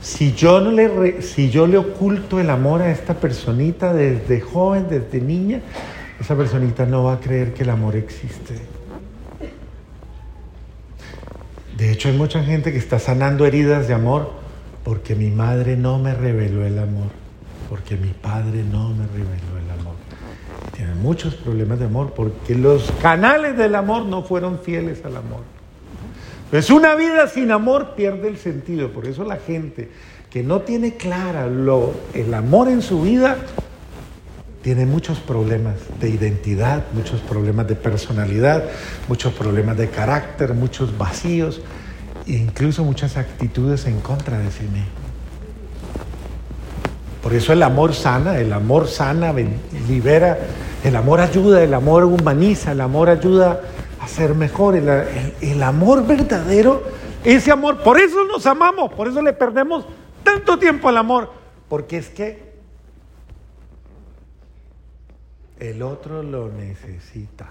Si 0.00 0.32
yo, 0.34 0.60
no 0.60 0.70
le 0.70 1.22
si 1.22 1.50
yo 1.50 1.66
le 1.66 1.78
oculto 1.78 2.38
el 2.38 2.50
amor 2.50 2.82
a 2.82 2.90
esta 2.90 3.14
personita 3.14 3.92
desde 3.92 4.40
joven, 4.40 4.86
desde 4.88 5.20
niña, 5.20 5.60
esa 6.20 6.36
personita 6.36 6.86
no 6.86 7.04
va 7.04 7.14
a 7.14 7.20
creer 7.20 7.52
que 7.54 7.62
el 7.62 7.70
amor 7.70 7.96
existe. 7.96 8.54
De 11.76 11.92
hecho, 11.92 12.08
hay 12.08 12.16
mucha 12.16 12.42
gente 12.42 12.72
que 12.72 12.78
está 12.78 12.98
sanando 12.98 13.44
heridas 13.44 13.86
de 13.88 13.94
amor 13.94 14.32
porque 14.82 15.14
mi 15.14 15.30
madre 15.30 15.76
no 15.76 15.98
me 15.98 16.14
reveló 16.14 16.64
el 16.64 16.78
amor, 16.78 17.08
porque 17.68 17.96
mi 17.96 18.10
padre 18.10 18.62
no 18.62 18.90
me 18.90 19.06
reveló 19.06 19.58
el 19.62 19.80
amor. 19.80 19.94
Tienen 20.74 21.02
muchos 21.02 21.34
problemas 21.34 21.78
de 21.78 21.86
amor 21.86 22.12
porque 22.14 22.54
los 22.54 22.90
canales 23.02 23.56
del 23.56 23.74
amor 23.74 24.06
no 24.06 24.22
fueron 24.22 24.60
fieles 24.60 25.04
al 25.04 25.16
amor. 25.16 25.55
Pues 26.50 26.70
una 26.70 26.94
vida 26.94 27.26
sin 27.26 27.50
amor 27.50 27.94
pierde 27.96 28.28
el 28.28 28.38
sentido. 28.38 28.92
Por 28.92 29.06
eso 29.06 29.24
la 29.24 29.36
gente 29.36 29.88
que 30.30 30.42
no 30.42 30.60
tiene 30.60 30.96
clara 30.96 31.46
lo, 31.48 31.92
el 32.14 32.32
amor 32.34 32.68
en 32.68 32.82
su 32.82 33.02
vida 33.02 33.36
tiene 34.62 34.86
muchos 34.86 35.18
problemas 35.18 35.74
de 36.00 36.08
identidad, 36.10 36.84
muchos 36.92 37.20
problemas 37.20 37.66
de 37.68 37.74
personalidad, 37.74 38.64
muchos 39.08 39.32
problemas 39.32 39.76
de 39.76 39.88
carácter, 39.88 40.54
muchos 40.54 40.96
vacíos 40.96 41.60
e 42.26 42.32
incluso 42.32 42.84
muchas 42.84 43.16
actitudes 43.16 43.86
en 43.86 44.00
contra 44.00 44.38
de 44.38 44.50
sí 44.50 44.64
mismo. 44.64 45.06
Por 47.22 47.34
eso 47.34 47.52
el 47.52 47.62
amor 47.62 47.92
sana, 47.92 48.38
el 48.38 48.52
amor 48.52 48.86
sana, 48.86 49.34
libera, 49.88 50.38
el 50.84 50.94
amor 50.94 51.20
ayuda, 51.20 51.62
el 51.62 51.74
amor 51.74 52.04
humaniza, 52.04 52.72
el 52.72 52.80
amor 52.80 53.08
ayuda 53.08 53.60
a 54.06 54.08
ser 54.08 54.34
mejor, 54.34 54.76
el, 54.76 54.88
el 55.40 55.62
amor 55.62 56.06
verdadero, 56.06 56.82
ese 57.24 57.50
amor, 57.50 57.82
por 57.82 58.00
eso 58.00 58.24
nos 58.24 58.46
amamos, 58.46 58.92
por 58.92 59.08
eso 59.08 59.20
le 59.20 59.32
perdemos 59.32 59.84
tanto 60.22 60.58
tiempo 60.58 60.88
al 60.88 60.96
amor, 60.96 61.32
porque 61.68 61.98
es 61.98 62.08
que 62.08 62.46
El 65.58 65.82
otro 65.82 66.22
lo 66.22 66.50
necesita. 66.50 67.50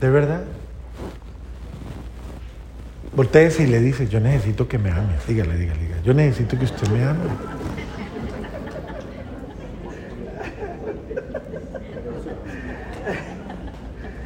¿De 0.00 0.08
verdad? 0.08 0.44
Voltea 3.16 3.50
y 3.58 3.66
le 3.66 3.80
dice, 3.80 4.06
yo 4.06 4.20
necesito 4.20 4.68
que 4.68 4.78
me 4.78 4.92
ames. 4.92 5.26
Dígale, 5.26 5.56
dígale, 5.56 5.80
dígale. 5.80 6.02
Yo 6.04 6.14
necesito 6.14 6.56
que 6.56 6.66
usted 6.66 6.88
me 6.88 7.04
ame. 7.04 7.18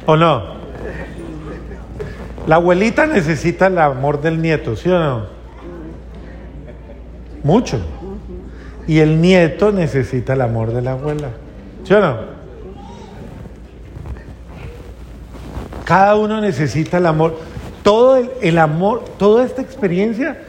¿O 0.05 0.15
no? 0.15 0.63
La 2.47 2.55
abuelita 2.55 3.05
necesita 3.05 3.67
el 3.67 3.77
amor 3.77 4.21
del 4.21 4.41
nieto, 4.41 4.75
¿sí 4.75 4.89
o 4.89 4.99
no? 4.99 5.25
Mucho. 7.43 7.79
Y 8.85 8.99
el 8.99 9.21
nieto 9.21 9.71
necesita 9.71 10.33
el 10.33 10.41
amor 10.41 10.73
de 10.73 10.81
la 10.81 10.91
abuela. 10.91 11.29
¿Sí 11.85 11.93
o 11.93 12.01
no? 12.01 12.17
Cada 15.85 16.15
uno 16.15 16.41
necesita 16.41 16.97
el 16.97 17.05
amor. 17.05 17.39
Todo 17.81 18.17
el, 18.41 18.57
amor, 18.57 19.05
toda 19.17 19.45
esta 19.45 19.61
experiencia 19.61 20.41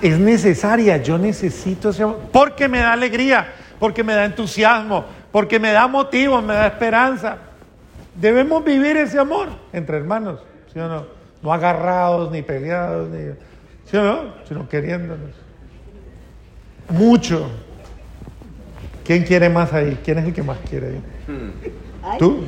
es 0.00 0.18
necesaria. 0.18 0.98
Yo 0.98 1.18
necesito 1.18 1.90
ese 1.90 2.02
amor 2.02 2.20
porque 2.32 2.68
me 2.68 2.78
da 2.78 2.92
alegría, 2.92 3.52
porque 3.78 4.02
me 4.02 4.14
da 4.14 4.24
entusiasmo, 4.24 5.04
porque 5.30 5.58
me 5.58 5.72
da 5.72 5.86
motivo, 5.88 6.40
me 6.40 6.54
da 6.54 6.66
esperanza. 6.66 7.36
Debemos 8.20 8.64
vivir 8.64 8.96
ese 8.96 9.18
amor 9.18 9.48
entre 9.72 9.96
hermanos, 9.96 10.40
¿sí 10.72 10.78
o 10.78 10.88
no? 10.88 11.06
No 11.42 11.52
agarrados 11.52 12.30
ni 12.30 12.42
peleados, 12.42 13.08
ni, 13.10 13.32
¿sí 13.90 13.96
o 13.96 14.02
no? 14.02 14.34
Sino 14.48 14.68
queriéndonos. 14.68 15.30
Mucho. 16.90 17.50
¿Quién 19.04 19.24
quiere 19.24 19.48
más 19.48 19.72
ahí? 19.72 19.98
¿Quién 20.04 20.18
es 20.18 20.26
el 20.26 20.32
que 20.32 20.42
más 20.42 20.58
quiere 20.68 20.88
ahí? 20.88 21.02
¿Tú? 22.18 22.44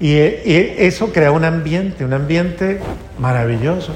Y, 0.00 0.16
eso 0.16 1.12
crea 1.12 1.32
un 1.32 1.44
ambiente, 1.44 2.04
un 2.04 2.12
ambiente 2.12 2.80
maravilloso. 3.18 3.92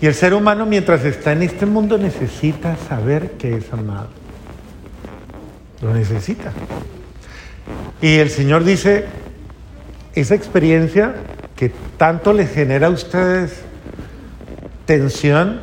Y 0.00 0.06
el 0.06 0.14
ser 0.14 0.34
humano 0.34 0.66
mientras 0.66 1.04
está 1.04 1.32
en 1.32 1.42
este 1.42 1.64
mundo 1.64 1.96
necesita 1.96 2.76
saber 2.76 3.32
que 3.32 3.56
es 3.56 3.72
amado. 3.72 4.08
Lo 5.80 5.94
necesita. 5.94 6.52
Y 8.00 8.18
el 8.18 8.30
Señor 8.30 8.64
dice, 8.64 9.06
esa 10.14 10.34
experiencia 10.34 11.14
que 11.56 11.72
tanto 11.96 12.32
les 12.32 12.52
genera 12.52 12.88
a 12.88 12.90
ustedes 12.90 13.62
tensión, 14.84 15.60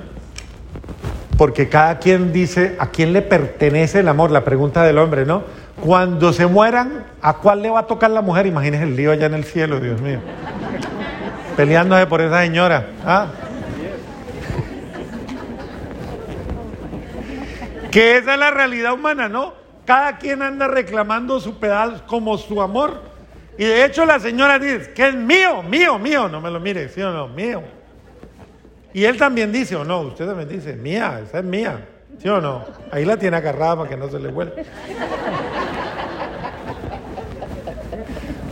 porque 1.37 1.69
cada 1.69 1.99
quien 1.99 2.33
dice 2.33 2.75
a 2.79 2.87
quién 2.87 3.13
le 3.13 3.21
pertenece 3.21 3.99
el 3.99 4.07
amor, 4.07 4.31
la 4.31 4.43
pregunta 4.43 4.83
del 4.83 4.97
hombre, 4.97 5.25
¿no? 5.25 5.43
Cuando 5.81 6.33
se 6.33 6.45
mueran, 6.45 7.05
¿a 7.21 7.33
cuál 7.37 7.61
le 7.61 7.69
va 7.69 7.81
a 7.81 7.87
tocar 7.87 8.11
la 8.11 8.21
mujer? 8.21 8.45
Imagínese 8.45 8.83
el 8.83 8.95
lío 8.95 9.11
allá 9.11 9.25
en 9.25 9.33
el 9.33 9.43
cielo, 9.43 9.79
Dios 9.79 10.01
mío. 10.01 10.19
Peleándose 11.57 12.05
por 12.07 12.21
esa 12.21 12.41
señora. 12.41 12.87
¿ah? 13.05 13.27
Que 17.91 18.17
esa 18.17 18.33
es 18.33 18.39
la 18.39 18.51
realidad 18.51 18.93
humana, 18.93 19.29
¿no? 19.29 19.62
Cada 19.85 20.17
quien 20.17 20.41
anda 20.41 20.67
reclamando 20.67 21.39
su 21.39 21.59
pedazo 21.59 22.05
como 22.07 22.37
su 22.37 22.61
amor. 22.61 23.01
Y 23.57 23.65
de 23.65 23.85
hecho 23.85 24.05
la 24.05 24.19
señora 24.19 24.57
dice, 24.57 24.93
que 24.93 25.09
es 25.09 25.15
mío, 25.15 25.61
mío, 25.63 25.99
mío. 25.99 26.29
No 26.29 26.41
me 26.41 26.49
lo 26.49 26.59
mire, 26.59 26.89
¿sí 26.89 27.01
o 27.01 27.11
no? 27.11 27.27
Mío. 27.27 27.61
Y 28.93 29.05
él 29.05 29.17
también 29.17 29.51
dice, 29.51 29.75
o 29.75 29.83
no, 29.83 30.01
usted 30.01 30.25
también 30.25 30.47
dice, 30.49 30.73
mía, 30.73 31.19
esa 31.23 31.39
es 31.39 31.43
mía. 31.43 31.87
¿Sí 32.19 32.29
o 32.29 32.39
no? 32.39 32.65
Ahí 32.91 33.05
la 33.05 33.17
tiene 33.17 33.37
agarrada 33.37 33.77
para 33.77 33.89
que 33.89 33.97
no 33.97 34.09
se 34.09 34.19
le 34.19 34.29
vuelva. 34.29 34.53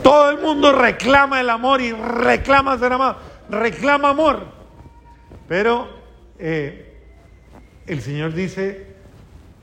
Todo 0.03 0.31
el 0.31 0.39
mundo 0.39 0.73
reclama 0.73 1.39
el 1.39 1.49
amor 1.49 1.79
y 1.81 1.91
reclama 1.91 2.77
ser 2.77 2.91
amado. 2.91 3.17
Reclama 3.49 4.09
amor. 4.09 4.45
Pero 5.47 5.87
eh, 6.39 6.97
el 7.85 8.01
Señor 8.01 8.33
dice, 8.33 8.90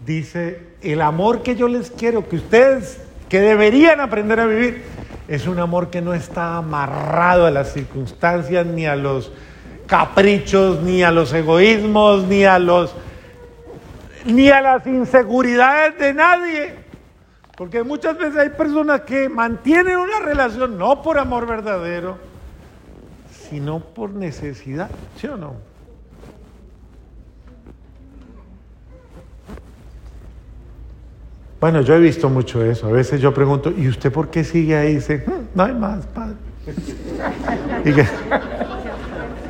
dice, 0.05 0.63
el 0.83 1.01
amor 1.01 1.43
que 1.43 1.57
yo 1.57 1.69
les 1.69 1.91
quiero, 1.91 2.29
que 2.29 2.37
ustedes, 2.37 3.01
que 3.29 3.41
deberían 3.41 4.01
aprender 4.01 4.41
a 4.41 4.47
vivir, 4.47 4.83
es 5.29 5.47
un 5.47 5.59
amor 5.59 5.91
que 5.91 6.01
no 6.01 6.15
está 6.15 6.57
amarrado 6.57 7.47
a 7.47 7.51
las 7.51 7.73
circunstancias 7.73 8.67
ni 8.67 8.87
a 8.87 8.97
los 8.97 9.33
caprichos, 9.87 10.83
ni 10.83 11.03
a 11.03 11.11
los 11.11 11.33
egoísmos, 11.33 12.25
ni 12.25 12.45
a 12.45 12.59
los 12.59 12.95
ni 14.25 14.51
a 14.51 14.61
las 14.61 14.87
inseguridades 14.87 15.99
de 15.99 16.15
nadie. 16.15 16.75
Porque 17.57 17.83
muchas 17.83 18.17
veces 18.17 18.37
hay 18.37 18.51
personas 18.51 19.01
que 19.03 19.29
mantienen 19.29 19.97
una 19.97 20.21
relación 20.21 20.79
no 20.79 21.03
por 21.03 21.19
amor 21.19 21.47
verdadero, 21.47 22.19
sino 23.49 23.81
por 23.81 24.11
necesidad, 24.11 24.91
¿sí 25.17 25.27
o 25.27 25.37
no? 25.37 25.68
Bueno, 31.61 31.81
yo 31.81 31.95
he 31.95 31.99
visto 31.99 32.29
mucho 32.29 32.65
eso. 32.65 32.87
A 32.87 32.93
veces 32.93 33.21
yo 33.21 33.35
pregunto, 33.35 33.73
¿y 33.77 33.89
usted 33.89 34.13
por 34.13 34.29
qué 34.29 34.45
sigue 34.45 34.77
ahí? 34.77 34.97
Dice, 34.97 35.25
hmm, 35.27 35.49
no 35.57 35.65
hay 35.65 35.75
más, 35.75 36.07
padre. 36.07 36.35
¿Y 37.85 37.93
que, 37.93 38.07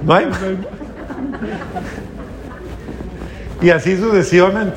no 0.04 0.14
hay. 0.14 0.28
Y 3.60 3.70
así 3.70 3.96
sucesivamente. 3.96 4.76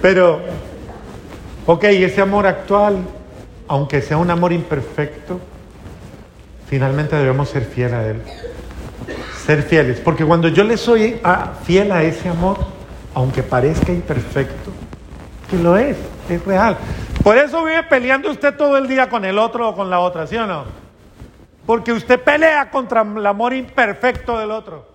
Pero, 0.00 0.40
ok, 1.66 1.84
ese 1.84 2.20
amor 2.20 2.46
actual, 2.46 2.98
aunque 3.66 4.00
sea 4.00 4.16
un 4.16 4.30
amor 4.30 4.52
imperfecto, 4.52 5.40
finalmente 6.68 7.16
debemos 7.16 7.48
ser 7.48 7.64
fieles 7.64 7.94
a 7.94 8.08
Él. 8.08 8.22
Ser 9.44 9.64
fieles. 9.64 9.98
Porque 9.98 10.24
cuando 10.24 10.46
yo 10.48 10.62
le 10.62 10.76
soy 10.76 11.20
fiel 11.64 11.90
a 11.90 12.04
ese 12.04 12.28
amor, 12.28 12.58
aunque 13.12 13.42
parezca 13.42 13.92
imperfecto, 13.92 14.70
lo 15.58 15.76
es, 15.76 15.96
es 16.28 16.44
real. 16.44 16.76
Por 17.22 17.36
eso 17.36 17.64
vive 17.64 17.82
peleando 17.84 18.30
usted 18.30 18.56
todo 18.56 18.76
el 18.76 18.88
día 18.88 19.08
con 19.08 19.24
el 19.24 19.38
otro 19.38 19.68
o 19.68 19.74
con 19.74 19.90
la 19.90 20.00
otra, 20.00 20.26
¿sí 20.26 20.36
o 20.36 20.46
no? 20.46 20.64
Porque 21.66 21.92
usted 21.92 22.20
pelea 22.20 22.70
contra 22.70 23.02
el 23.02 23.26
amor 23.26 23.52
imperfecto 23.54 24.38
del 24.38 24.50
otro. 24.50 24.90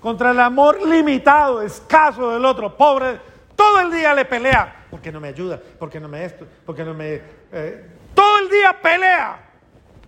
contra 0.00 0.30
el 0.30 0.40
amor 0.40 0.80
limitado, 0.86 1.60
escaso 1.62 2.32
del 2.32 2.44
otro, 2.44 2.74
pobre, 2.76 3.20
todo 3.54 3.80
el 3.80 3.92
día 3.92 4.14
le 4.14 4.24
pelea, 4.24 4.86
porque 4.90 5.12
no 5.12 5.20
me 5.20 5.28
ayuda, 5.28 5.60
porque 5.78 6.00
no 6.00 6.08
me 6.08 6.24
esto, 6.24 6.46
porque 6.64 6.84
no 6.84 6.94
me... 6.94 7.20
Eh, 7.52 7.86
todo 8.14 8.38
el 8.38 8.48
día 8.48 8.80
pelea 8.80 9.50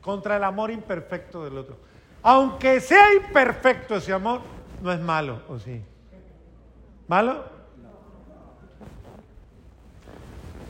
contra 0.00 0.36
el 0.36 0.44
amor 0.44 0.70
imperfecto 0.70 1.44
del 1.44 1.58
otro. 1.58 1.76
Aunque 2.22 2.80
sea 2.80 3.12
imperfecto 3.14 3.96
ese 3.96 4.12
amor, 4.12 4.40
no 4.80 4.90
es 4.90 5.00
malo, 5.00 5.42
¿o 5.48 5.58
sí? 5.58 5.84
¿Malo? 7.06 7.44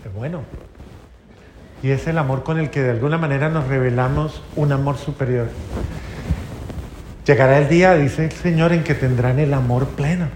Es 0.04 0.12
bueno. 0.14 0.42
Y 1.82 1.90
es 1.90 2.06
el 2.06 2.18
amor 2.18 2.42
con 2.44 2.58
el 2.58 2.70
que 2.70 2.82
de 2.82 2.90
alguna 2.90 3.18
manera 3.18 3.48
nos 3.48 3.66
revelamos 3.66 4.42
un 4.56 4.72
amor 4.72 4.98
superior. 4.98 5.48
Llegará 7.26 7.58
el 7.58 7.68
día, 7.68 7.94
dice 7.94 8.24
el 8.24 8.32
Señor, 8.32 8.72
en 8.72 8.84
que 8.84 8.94
tendrán 8.94 9.38
el 9.38 9.54
amor 9.54 9.86
pleno. 9.88 10.26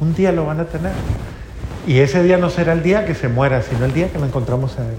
Un 0.00 0.14
día 0.14 0.32
lo 0.32 0.46
van 0.46 0.60
a 0.60 0.64
tener. 0.64 0.92
Y 1.86 1.98
ese 1.98 2.22
día 2.22 2.36
no 2.36 2.50
será 2.50 2.72
el 2.74 2.82
día 2.82 3.06
que 3.06 3.14
se 3.14 3.28
muera, 3.28 3.62
sino 3.62 3.84
el 3.84 3.92
día 3.92 4.10
que 4.10 4.18
lo 4.18 4.26
encontramos 4.26 4.78
a 4.78 4.82
Él. 4.82 4.96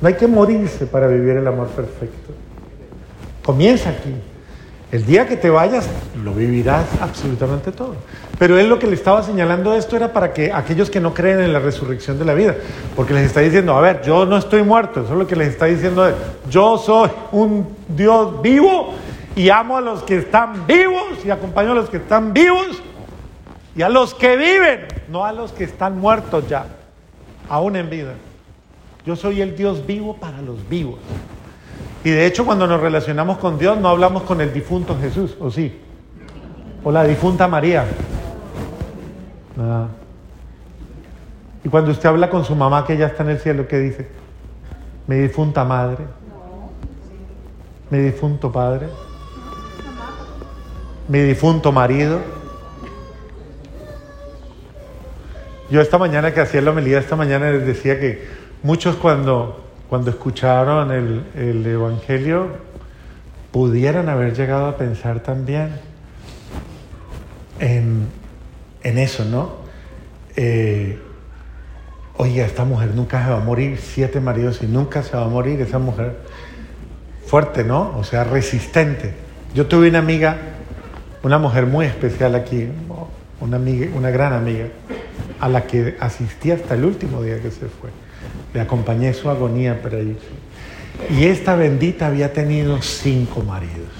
No 0.00 0.08
hay 0.08 0.14
que 0.14 0.26
morirse 0.26 0.86
para 0.86 1.06
vivir 1.06 1.36
el 1.36 1.46
amor 1.46 1.68
perfecto. 1.68 2.34
Comienza 3.42 3.90
aquí. 3.90 4.14
El 4.92 5.04
día 5.04 5.26
que 5.26 5.36
te 5.36 5.50
vayas, 5.50 5.88
lo 6.22 6.32
vivirás 6.32 6.86
absolutamente 7.00 7.72
todo. 7.72 7.96
Pero 8.38 8.56
él 8.56 8.68
lo 8.68 8.78
que 8.78 8.86
le 8.86 8.94
estaba 8.94 9.22
señalando 9.24 9.74
esto 9.74 9.96
era 9.96 10.12
para 10.12 10.32
que 10.32 10.52
aquellos 10.52 10.90
que 10.90 11.00
no 11.00 11.12
creen 11.12 11.40
en 11.40 11.52
la 11.52 11.58
resurrección 11.58 12.18
de 12.20 12.24
la 12.24 12.34
vida, 12.34 12.54
porque 12.94 13.12
les 13.12 13.24
está 13.24 13.40
diciendo, 13.40 13.76
a 13.76 13.80
ver, 13.80 14.02
yo 14.02 14.26
no 14.26 14.36
estoy 14.36 14.62
muerto, 14.62 15.00
eso 15.00 15.12
es 15.12 15.18
lo 15.18 15.26
que 15.26 15.34
les 15.34 15.48
está 15.48 15.66
diciendo. 15.66 16.08
Yo 16.48 16.78
soy 16.78 17.10
un 17.32 17.66
Dios 17.88 18.40
vivo 18.42 18.94
y 19.34 19.50
amo 19.50 19.76
a 19.76 19.80
los 19.80 20.04
que 20.04 20.18
están 20.18 20.66
vivos 20.68 21.24
y 21.24 21.30
acompaño 21.30 21.72
a 21.72 21.74
los 21.74 21.90
que 21.90 21.96
están 21.96 22.32
vivos 22.32 22.80
y 23.74 23.82
a 23.82 23.88
los 23.88 24.14
que 24.14 24.36
viven, 24.36 24.86
no 25.08 25.24
a 25.24 25.32
los 25.32 25.52
que 25.52 25.64
están 25.64 25.98
muertos 25.98 26.48
ya, 26.48 26.64
aún 27.48 27.74
en 27.74 27.90
vida. 27.90 28.14
Yo 29.04 29.16
soy 29.16 29.40
el 29.40 29.56
Dios 29.56 29.84
vivo 29.84 30.16
para 30.16 30.40
los 30.42 30.68
vivos. 30.68 30.98
Y 32.06 32.10
de 32.12 32.24
hecho 32.24 32.46
cuando 32.46 32.68
nos 32.68 32.80
relacionamos 32.80 33.38
con 33.38 33.58
Dios 33.58 33.80
no 33.80 33.88
hablamos 33.88 34.22
con 34.22 34.40
el 34.40 34.52
difunto 34.52 34.96
Jesús, 35.00 35.36
¿o 35.40 35.50
sí? 35.50 35.76
O 36.84 36.92
la 36.92 37.02
difunta 37.02 37.48
María. 37.48 37.84
Nada. 39.56 39.88
Y 41.64 41.68
cuando 41.68 41.90
usted 41.90 42.08
habla 42.08 42.30
con 42.30 42.44
su 42.44 42.54
mamá 42.54 42.86
que 42.86 42.96
ya 42.96 43.08
está 43.08 43.24
en 43.24 43.30
el 43.30 43.40
cielo, 43.40 43.66
¿qué 43.66 43.80
dice? 43.80 44.06
Mi 45.08 45.16
difunta 45.16 45.64
madre. 45.64 46.04
Mi 47.90 47.98
difunto 47.98 48.52
padre. 48.52 48.86
Mi 51.08 51.18
difunto 51.22 51.72
marido. 51.72 52.20
Yo 55.72 55.80
esta 55.80 55.98
mañana 55.98 56.32
que 56.32 56.40
hacía 56.40 56.60
la 56.60 56.70
homilía, 56.70 57.00
esta 57.00 57.16
mañana 57.16 57.50
les 57.50 57.66
decía 57.66 57.98
que 57.98 58.24
muchos 58.62 58.94
cuando 58.94 59.65
cuando 59.88 60.10
escucharon 60.10 60.90
el, 60.90 61.66
Evangelio, 61.66 62.48
pudieran 63.52 64.08
haber 64.08 64.34
llegado 64.34 64.66
a 64.66 64.76
pensar 64.76 65.20
también 65.20 65.70
en, 67.60 68.08
eso, 68.82 69.24
¿no? 69.24 69.56
Eh, 70.36 70.98
oiga, 72.16 72.44
esta 72.44 72.64
mujer 72.64 72.94
nunca 72.94 73.24
se 73.24 73.30
va 73.30 73.36
a 73.38 73.44
morir, 73.44 73.78
siete 73.78 74.20
maridos 74.20 74.62
y 74.62 74.66
nunca 74.66 75.02
se 75.02 75.16
va 75.16 75.24
a 75.24 75.28
morir, 75.28 75.60
esa 75.60 75.78
mujer 75.78 76.16
fuerte, 77.26 77.64
¿no? 77.64 77.96
O 77.96 78.04
sea, 78.04 78.24
resistente. 78.24 79.14
Yo 79.54 79.66
tuve 79.66 79.88
una 79.88 80.00
amiga, 80.00 80.36
una 81.22 81.38
mujer 81.38 81.66
muy 81.66 81.86
especial 81.86 82.34
aquí, 82.34 82.68
una, 83.40 83.56
amiga, 83.56 83.88
una 83.94 84.10
gran 84.10 84.32
amiga, 84.32 84.66
a 85.40 85.48
la 85.48 85.66
que 85.66 85.96
asistí 86.00 86.50
hasta 86.50 86.74
el 86.74 86.84
último 86.84 87.22
día 87.22 87.40
que 87.40 87.50
se 87.50 87.66
fue. 87.66 87.90
Le 88.54 88.60
acompañé 88.60 89.12
su 89.12 89.28
agonía 89.28 89.80
para 89.82 89.98
ir. 89.98 90.18
Y 91.10 91.26
esta 91.26 91.56
bendita 91.56 92.06
había 92.06 92.32
tenido 92.32 92.80
cinco 92.82 93.42
maridos. 93.42 93.90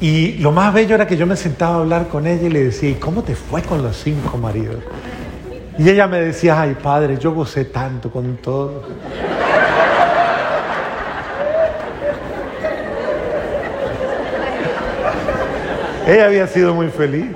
Y 0.00 0.34
lo 0.34 0.52
más 0.52 0.74
bello 0.74 0.94
era 0.94 1.06
que 1.06 1.16
yo 1.16 1.26
me 1.26 1.36
sentaba 1.36 1.76
a 1.76 1.78
hablar 1.78 2.08
con 2.08 2.26
ella 2.26 2.46
y 2.46 2.50
le 2.50 2.64
decía, 2.64 2.90
¿y 2.90 2.94
cómo 2.94 3.22
te 3.22 3.34
fue 3.34 3.62
con 3.62 3.82
los 3.82 3.96
cinco 3.96 4.36
maridos? 4.36 4.84
Y 5.78 5.88
ella 5.88 6.06
me 6.06 6.20
decía, 6.20 6.60
ay 6.60 6.76
padre, 6.80 7.16
yo 7.18 7.32
gocé 7.32 7.64
tanto 7.64 8.10
con 8.10 8.36
todo. 8.36 8.82
ella 16.06 16.26
había 16.26 16.46
sido 16.46 16.74
muy 16.74 16.88
feliz. 16.88 17.30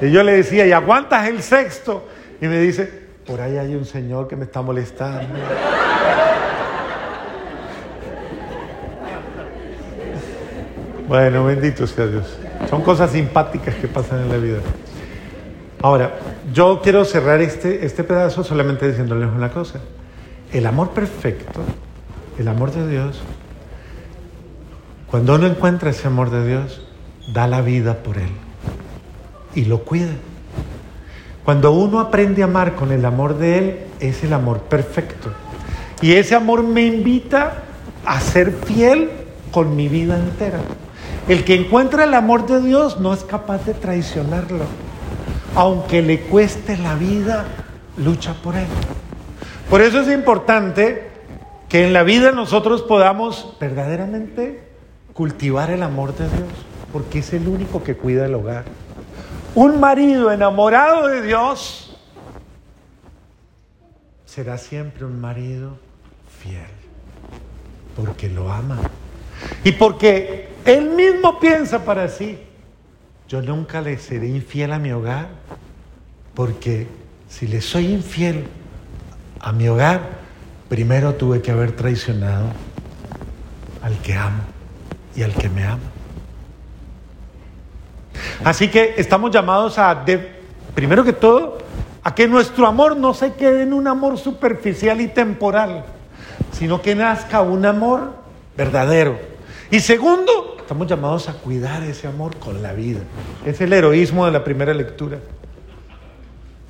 Y 0.00 0.10
yo 0.10 0.22
le 0.22 0.32
decía, 0.32 0.66
¿y 0.66 0.72
aguantas 0.72 1.28
el 1.28 1.42
sexto? 1.42 2.06
Y 2.40 2.46
me 2.46 2.60
dice, 2.60 3.08
por 3.26 3.40
ahí 3.40 3.58
hay 3.58 3.74
un 3.74 3.84
señor 3.84 4.28
que 4.28 4.36
me 4.36 4.44
está 4.44 4.62
molestando. 4.62 5.26
Bueno, 11.08 11.44
bendito 11.44 11.86
sea 11.86 12.06
Dios. 12.06 12.38
Son 12.70 12.82
cosas 12.82 13.10
simpáticas 13.10 13.74
que 13.76 13.88
pasan 13.88 14.22
en 14.22 14.28
la 14.28 14.36
vida. 14.36 14.58
Ahora, 15.82 16.14
yo 16.52 16.80
quiero 16.82 17.04
cerrar 17.04 17.40
este, 17.40 17.84
este 17.84 18.04
pedazo 18.04 18.44
solamente 18.44 18.86
diciéndoles 18.88 19.28
una 19.30 19.50
cosa. 19.50 19.80
El 20.52 20.66
amor 20.66 20.90
perfecto, 20.90 21.60
el 22.38 22.46
amor 22.46 22.72
de 22.72 22.88
Dios, 22.88 23.20
cuando 25.10 25.34
uno 25.34 25.46
encuentra 25.46 25.90
ese 25.90 26.06
amor 26.06 26.30
de 26.30 26.46
Dios, 26.46 26.86
da 27.32 27.46
la 27.46 27.62
vida 27.62 28.02
por 28.02 28.18
él 28.18 28.30
y 29.54 29.64
lo 29.64 29.84
cuida. 29.84 30.12
Cuando 31.44 31.72
uno 31.72 32.00
aprende 32.00 32.42
a 32.42 32.46
amar 32.46 32.74
con 32.74 32.92
el 32.92 33.04
amor 33.04 33.38
de 33.38 33.58
Él, 33.58 33.78
es 34.00 34.22
el 34.22 34.32
amor 34.32 34.60
perfecto. 34.60 35.32
Y 36.02 36.12
ese 36.12 36.34
amor 36.34 36.62
me 36.62 36.84
invita 36.84 37.62
a 38.04 38.20
ser 38.20 38.52
fiel 38.52 39.10
con 39.50 39.74
mi 39.74 39.88
vida 39.88 40.18
entera. 40.18 40.60
El 41.26 41.44
que 41.44 41.54
encuentra 41.54 42.04
el 42.04 42.14
amor 42.14 42.46
de 42.46 42.60
Dios 42.60 43.00
no 43.00 43.12
es 43.12 43.24
capaz 43.24 43.64
de 43.64 43.74
traicionarlo. 43.74 44.64
Aunque 45.54 46.02
le 46.02 46.20
cueste 46.20 46.76
la 46.76 46.94
vida, 46.94 47.46
lucha 47.96 48.34
por 48.42 48.56
Él. 48.56 48.66
Por 49.68 49.80
eso 49.80 50.00
es 50.00 50.08
importante 50.08 51.10
que 51.68 51.86
en 51.86 51.92
la 51.92 52.02
vida 52.02 52.32
nosotros 52.32 52.82
podamos 52.82 53.56
verdaderamente 53.60 54.62
cultivar 55.12 55.70
el 55.70 55.82
amor 55.82 56.16
de 56.16 56.24
Dios, 56.28 56.48
porque 56.92 57.18
es 57.18 57.32
el 57.32 57.48
único 57.48 57.82
que 57.82 57.96
cuida 57.96 58.26
el 58.26 58.34
hogar. 58.34 58.64
Un 59.58 59.80
marido 59.80 60.30
enamorado 60.30 61.08
de 61.08 61.20
Dios 61.20 61.98
será 64.24 64.56
siempre 64.56 65.04
un 65.04 65.20
marido 65.20 65.76
fiel, 66.40 66.70
porque 67.96 68.28
lo 68.28 68.52
ama. 68.52 68.78
Y 69.64 69.72
porque 69.72 70.50
él 70.64 70.90
mismo 70.90 71.40
piensa 71.40 71.84
para 71.84 72.08
sí, 72.08 72.38
yo 73.28 73.42
nunca 73.42 73.80
le 73.80 73.98
seré 73.98 74.28
infiel 74.28 74.72
a 74.72 74.78
mi 74.78 74.92
hogar, 74.92 75.26
porque 76.34 76.86
si 77.28 77.48
le 77.48 77.60
soy 77.60 77.86
infiel 77.86 78.46
a 79.40 79.50
mi 79.50 79.66
hogar, 79.66 80.02
primero 80.68 81.16
tuve 81.16 81.42
que 81.42 81.50
haber 81.50 81.72
traicionado 81.72 82.46
al 83.82 83.98
que 84.02 84.14
amo 84.14 84.44
y 85.16 85.24
al 85.24 85.34
que 85.34 85.48
me 85.48 85.64
ama. 85.64 85.97
Así 88.44 88.68
que 88.68 88.94
estamos 88.96 89.30
llamados 89.30 89.78
a, 89.78 90.04
primero 90.74 91.04
que 91.04 91.12
todo, 91.12 91.58
a 92.02 92.14
que 92.14 92.28
nuestro 92.28 92.66
amor 92.66 92.96
no 92.96 93.14
se 93.14 93.34
quede 93.34 93.62
en 93.62 93.72
un 93.72 93.86
amor 93.86 94.18
superficial 94.18 95.00
y 95.00 95.08
temporal, 95.08 95.84
sino 96.52 96.80
que 96.80 96.94
nazca 96.94 97.42
un 97.42 97.66
amor 97.66 98.12
verdadero. 98.56 99.18
Y 99.70 99.80
segundo, 99.80 100.56
estamos 100.58 100.86
llamados 100.86 101.28
a 101.28 101.34
cuidar 101.34 101.82
ese 101.82 102.06
amor 102.06 102.36
con 102.36 102.62
la 102.62 102.72
vida. 102.72 103.00
Es 103.44 103.60
el 103.60 103.72
heroísmo 103.72 104.26
de 104.26 104.32
la 104.32 104.44
primera 104.44 104.72
lectura. 104.72 105.18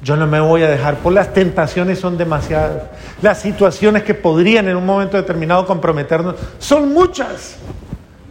Yo 0.02 0.16
no 0.16 0.26
me 0.26 0.38
voy 0.40 0.62
a 0.62 0.68
dejar, 0.68 0.98
por 0.98 1.12
las 1.12 1.32
tentaciones 1.32 1.98
son 1.98 2.16
demasiadas. 2.16 2.84
Las 3.20 3.40
situaciones 3.40 4.04
que 4.04 4.14
podrían 4.14 4.68
en 4.68 4.76
un 4.76 4.86
momento 4.86 5.16
determinado 5.16 5.66
comprometernos 5.66 6.36
son 6.58 6.92
muchas. 6.92 7.56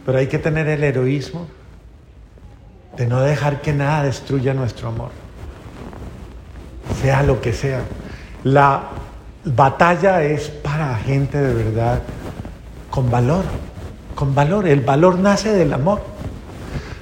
Pero 0.06 0.18
hay 0.18 0.26
que 0.26 0.38
tener 0.38 0.66
el 0.68 0.82
heroísmo 0.82 1.46
de 2.98 3.06
no 3.06 3.20
dejar 3.20 3.62
que 3.62 3.72
nada 3.72 4.02
destruya 4.02 4.52
nuestro 4.52 4.88
amor, 4.88 5.10
sea 7.00 7.22
lo 7.22 7.40
que 7.40 7.52
sea. 7.52 7.80
La 8.44 8.82
batalla 9.44 10.22
es 10.24 10.48
para 10.48 10.96
gente 10.96 11.38
de 11.38 11.54
verdad 11.54 12.02
con 12.90 13.10
valor, 13.10 13.44
con 14.14 14.34
valor. 14.34 14.66
El 14.66 14.80
valor 14.80 15.18
nace 15.18 15.52
del 15.52 15.72
amor. 15.72 16.02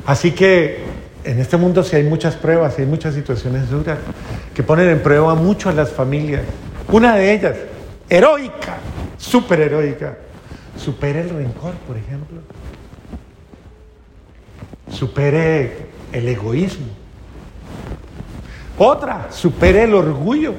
Así 0.06 0.32
que 0.32 0.85
en 1.24 1.40
este 1.40 1.56
mundo 1.56 1.82
sí 1.82 1.96
hay 1.96 2.04
muchas 2.04 2.37
pruebas, 2.37 2.78
hay 2.78 2.87
muchas 2.87 3.14
situaciones 3.14 3.70
duras 3.70 3.98
que 4.54 4.62
ponen 4.62 4.88
en 4.90 5.02
prueba 5.02 5.35
mucho 5.35 5.70
a 5.70 5.72
las 5.72 5.90
familias. 5.90 6.42
Una 6.92 7.16
de 7.16 7.32
ellas, 7.32 7.56
heroica, 8.09 8.76
súper 9.18 9.61
heroica, 9.61 10.14
Supere 10.76 11.20
el 11.20 11.30
rencor, 11.30 11.74
por 11.87 11.96
ejemplo. 11.96 12.38
Supere 14.90 15.86
el 16.16 16.29
egoísmo. 16.29 16.87
Otra, 18.79 19.29
supere 19.31 19.85
el 19.85 19.94
orgullo. 19.94 20.55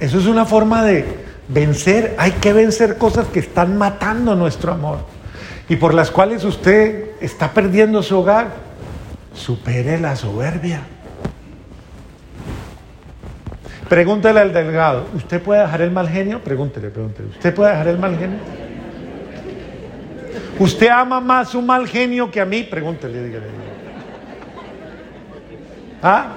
Eso 0.00 0.18
es 0.18 0.26
una 0.26 0.44
forma 0.44 0.84
de 0.84 1.04
vencer. 1.48 2.16
Hay 2.18 2.32
que 2.32 2.52
vencer 2.52 2.98
cosas 2.98 3.28
que 3.28 3.38
están 3.38 3.78
matando 3.78 4.34
nuestro 4.34 4.72
amor 4.72 4.98
y 5.68 5.76
por 5.76 5.94
las 5.94 6.10
cuales 6.10 6.44
usted 6.44 7.10
está 7.20 7.52
perdiendo 7.52 8.02
su 8.02 8.18
hogar. 8.18 8.48
Supere 9.34 10.00
la 10.00 10.16
soberbia. 10.16 10.82
Pregúntele 13.88 14.40
al 14.40 14.52
delgado, 14.52 15.06
¿usted 15.14 15.40
puede 15.40 15.62
dejar 15.62 15.80
el 15.80 15.90
mal 15.90 16.08
genio? 16.08 16.42
Pregúntele, 16.42 16.90
pregúntele. 16.90 17.28
¿Usted 17.30 17.54
puede 17.54 17.70
dejar 17.70 17.88
el 17.88 17.98
mal 17.98 18.18
genio? 18.18 18.38
¿Usted 20.58 20.88
ama 20.88 21.20
más 21.20 21.50
su 21.50 21.62
mal 21.62 21.86
genio 21.86 22.30
que 22.30 22.40
a 22.40 22.44
mí? 22.44 22.64
Pregúntele, 22.64 23.22
dígale. 23.22 23.46
¿Ah? 26.02 26.32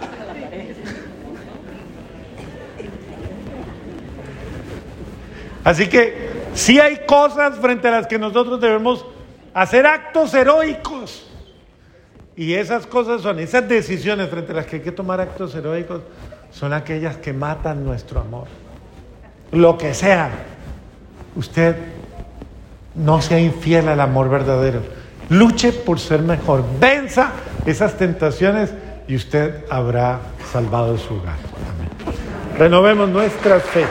Así 5.64 5.88
que 5.88 6.30
sí 6.54 6.80
hay 6.80 7.06
cosas 7.06 7.58
frente 7.60 7.88
a 7.88 7.92
las 7.92 8.08
que 8.08 8.18
nosotros 8.18 8.60
debemos 8.60 9.06
hacer 9.54 9.86
actos 9.86 10.34
heroicos. 10.34 11.28
Y 12.36 12.54
esas 12.54 12.88
cosas 12.88 13.22
son, 13.22 13.40
esas 13.40 13.68
decisiones 13.68 14.30
frente 14.30 14.52
a 14.52 14.56
las 14.56 14.66
que 14.66 14.78
hay 14.78 14.82
que 14.82 14.92
tomar 14.92 15.20
actos 15.20 15.54
heroicos, 15.54 16.02
son 16.52 16.74
aquellas 16.74 17.18
que 17.18 17.34
matan 17.34 17.84
nuestro 17.84 18.20
amor. 18.20 18.48
Lo 19.52 19.78
que 19.78 19.94
sea, 19.94 20.30
usted 21.36 21.76
no 22.96 23.22
sea 23.22 23.40
infiel 23.40 23.88
al 23.88 24.00
amor 24.00 24.30
verdadero. 24.30 24.82
Luche 25.30 25.72
por 25.72 26.00
ser 26.00 26.22
mejor. 26.22 26.64
Venza 26.80 27.32
esas 27.66 27.98
tentaciones 27.98 28.74
y 29.08 29.16
usted 29.16 29.66
habrá 29.70 30.20
salvado 30.52 30.98
su 30.98 31.16
hogar. 31.16 31.36
Amén. 31.74 31.90
Renovemos 32.58 33.10
nuestra 33.10 33.60
fe. 33.60 33.86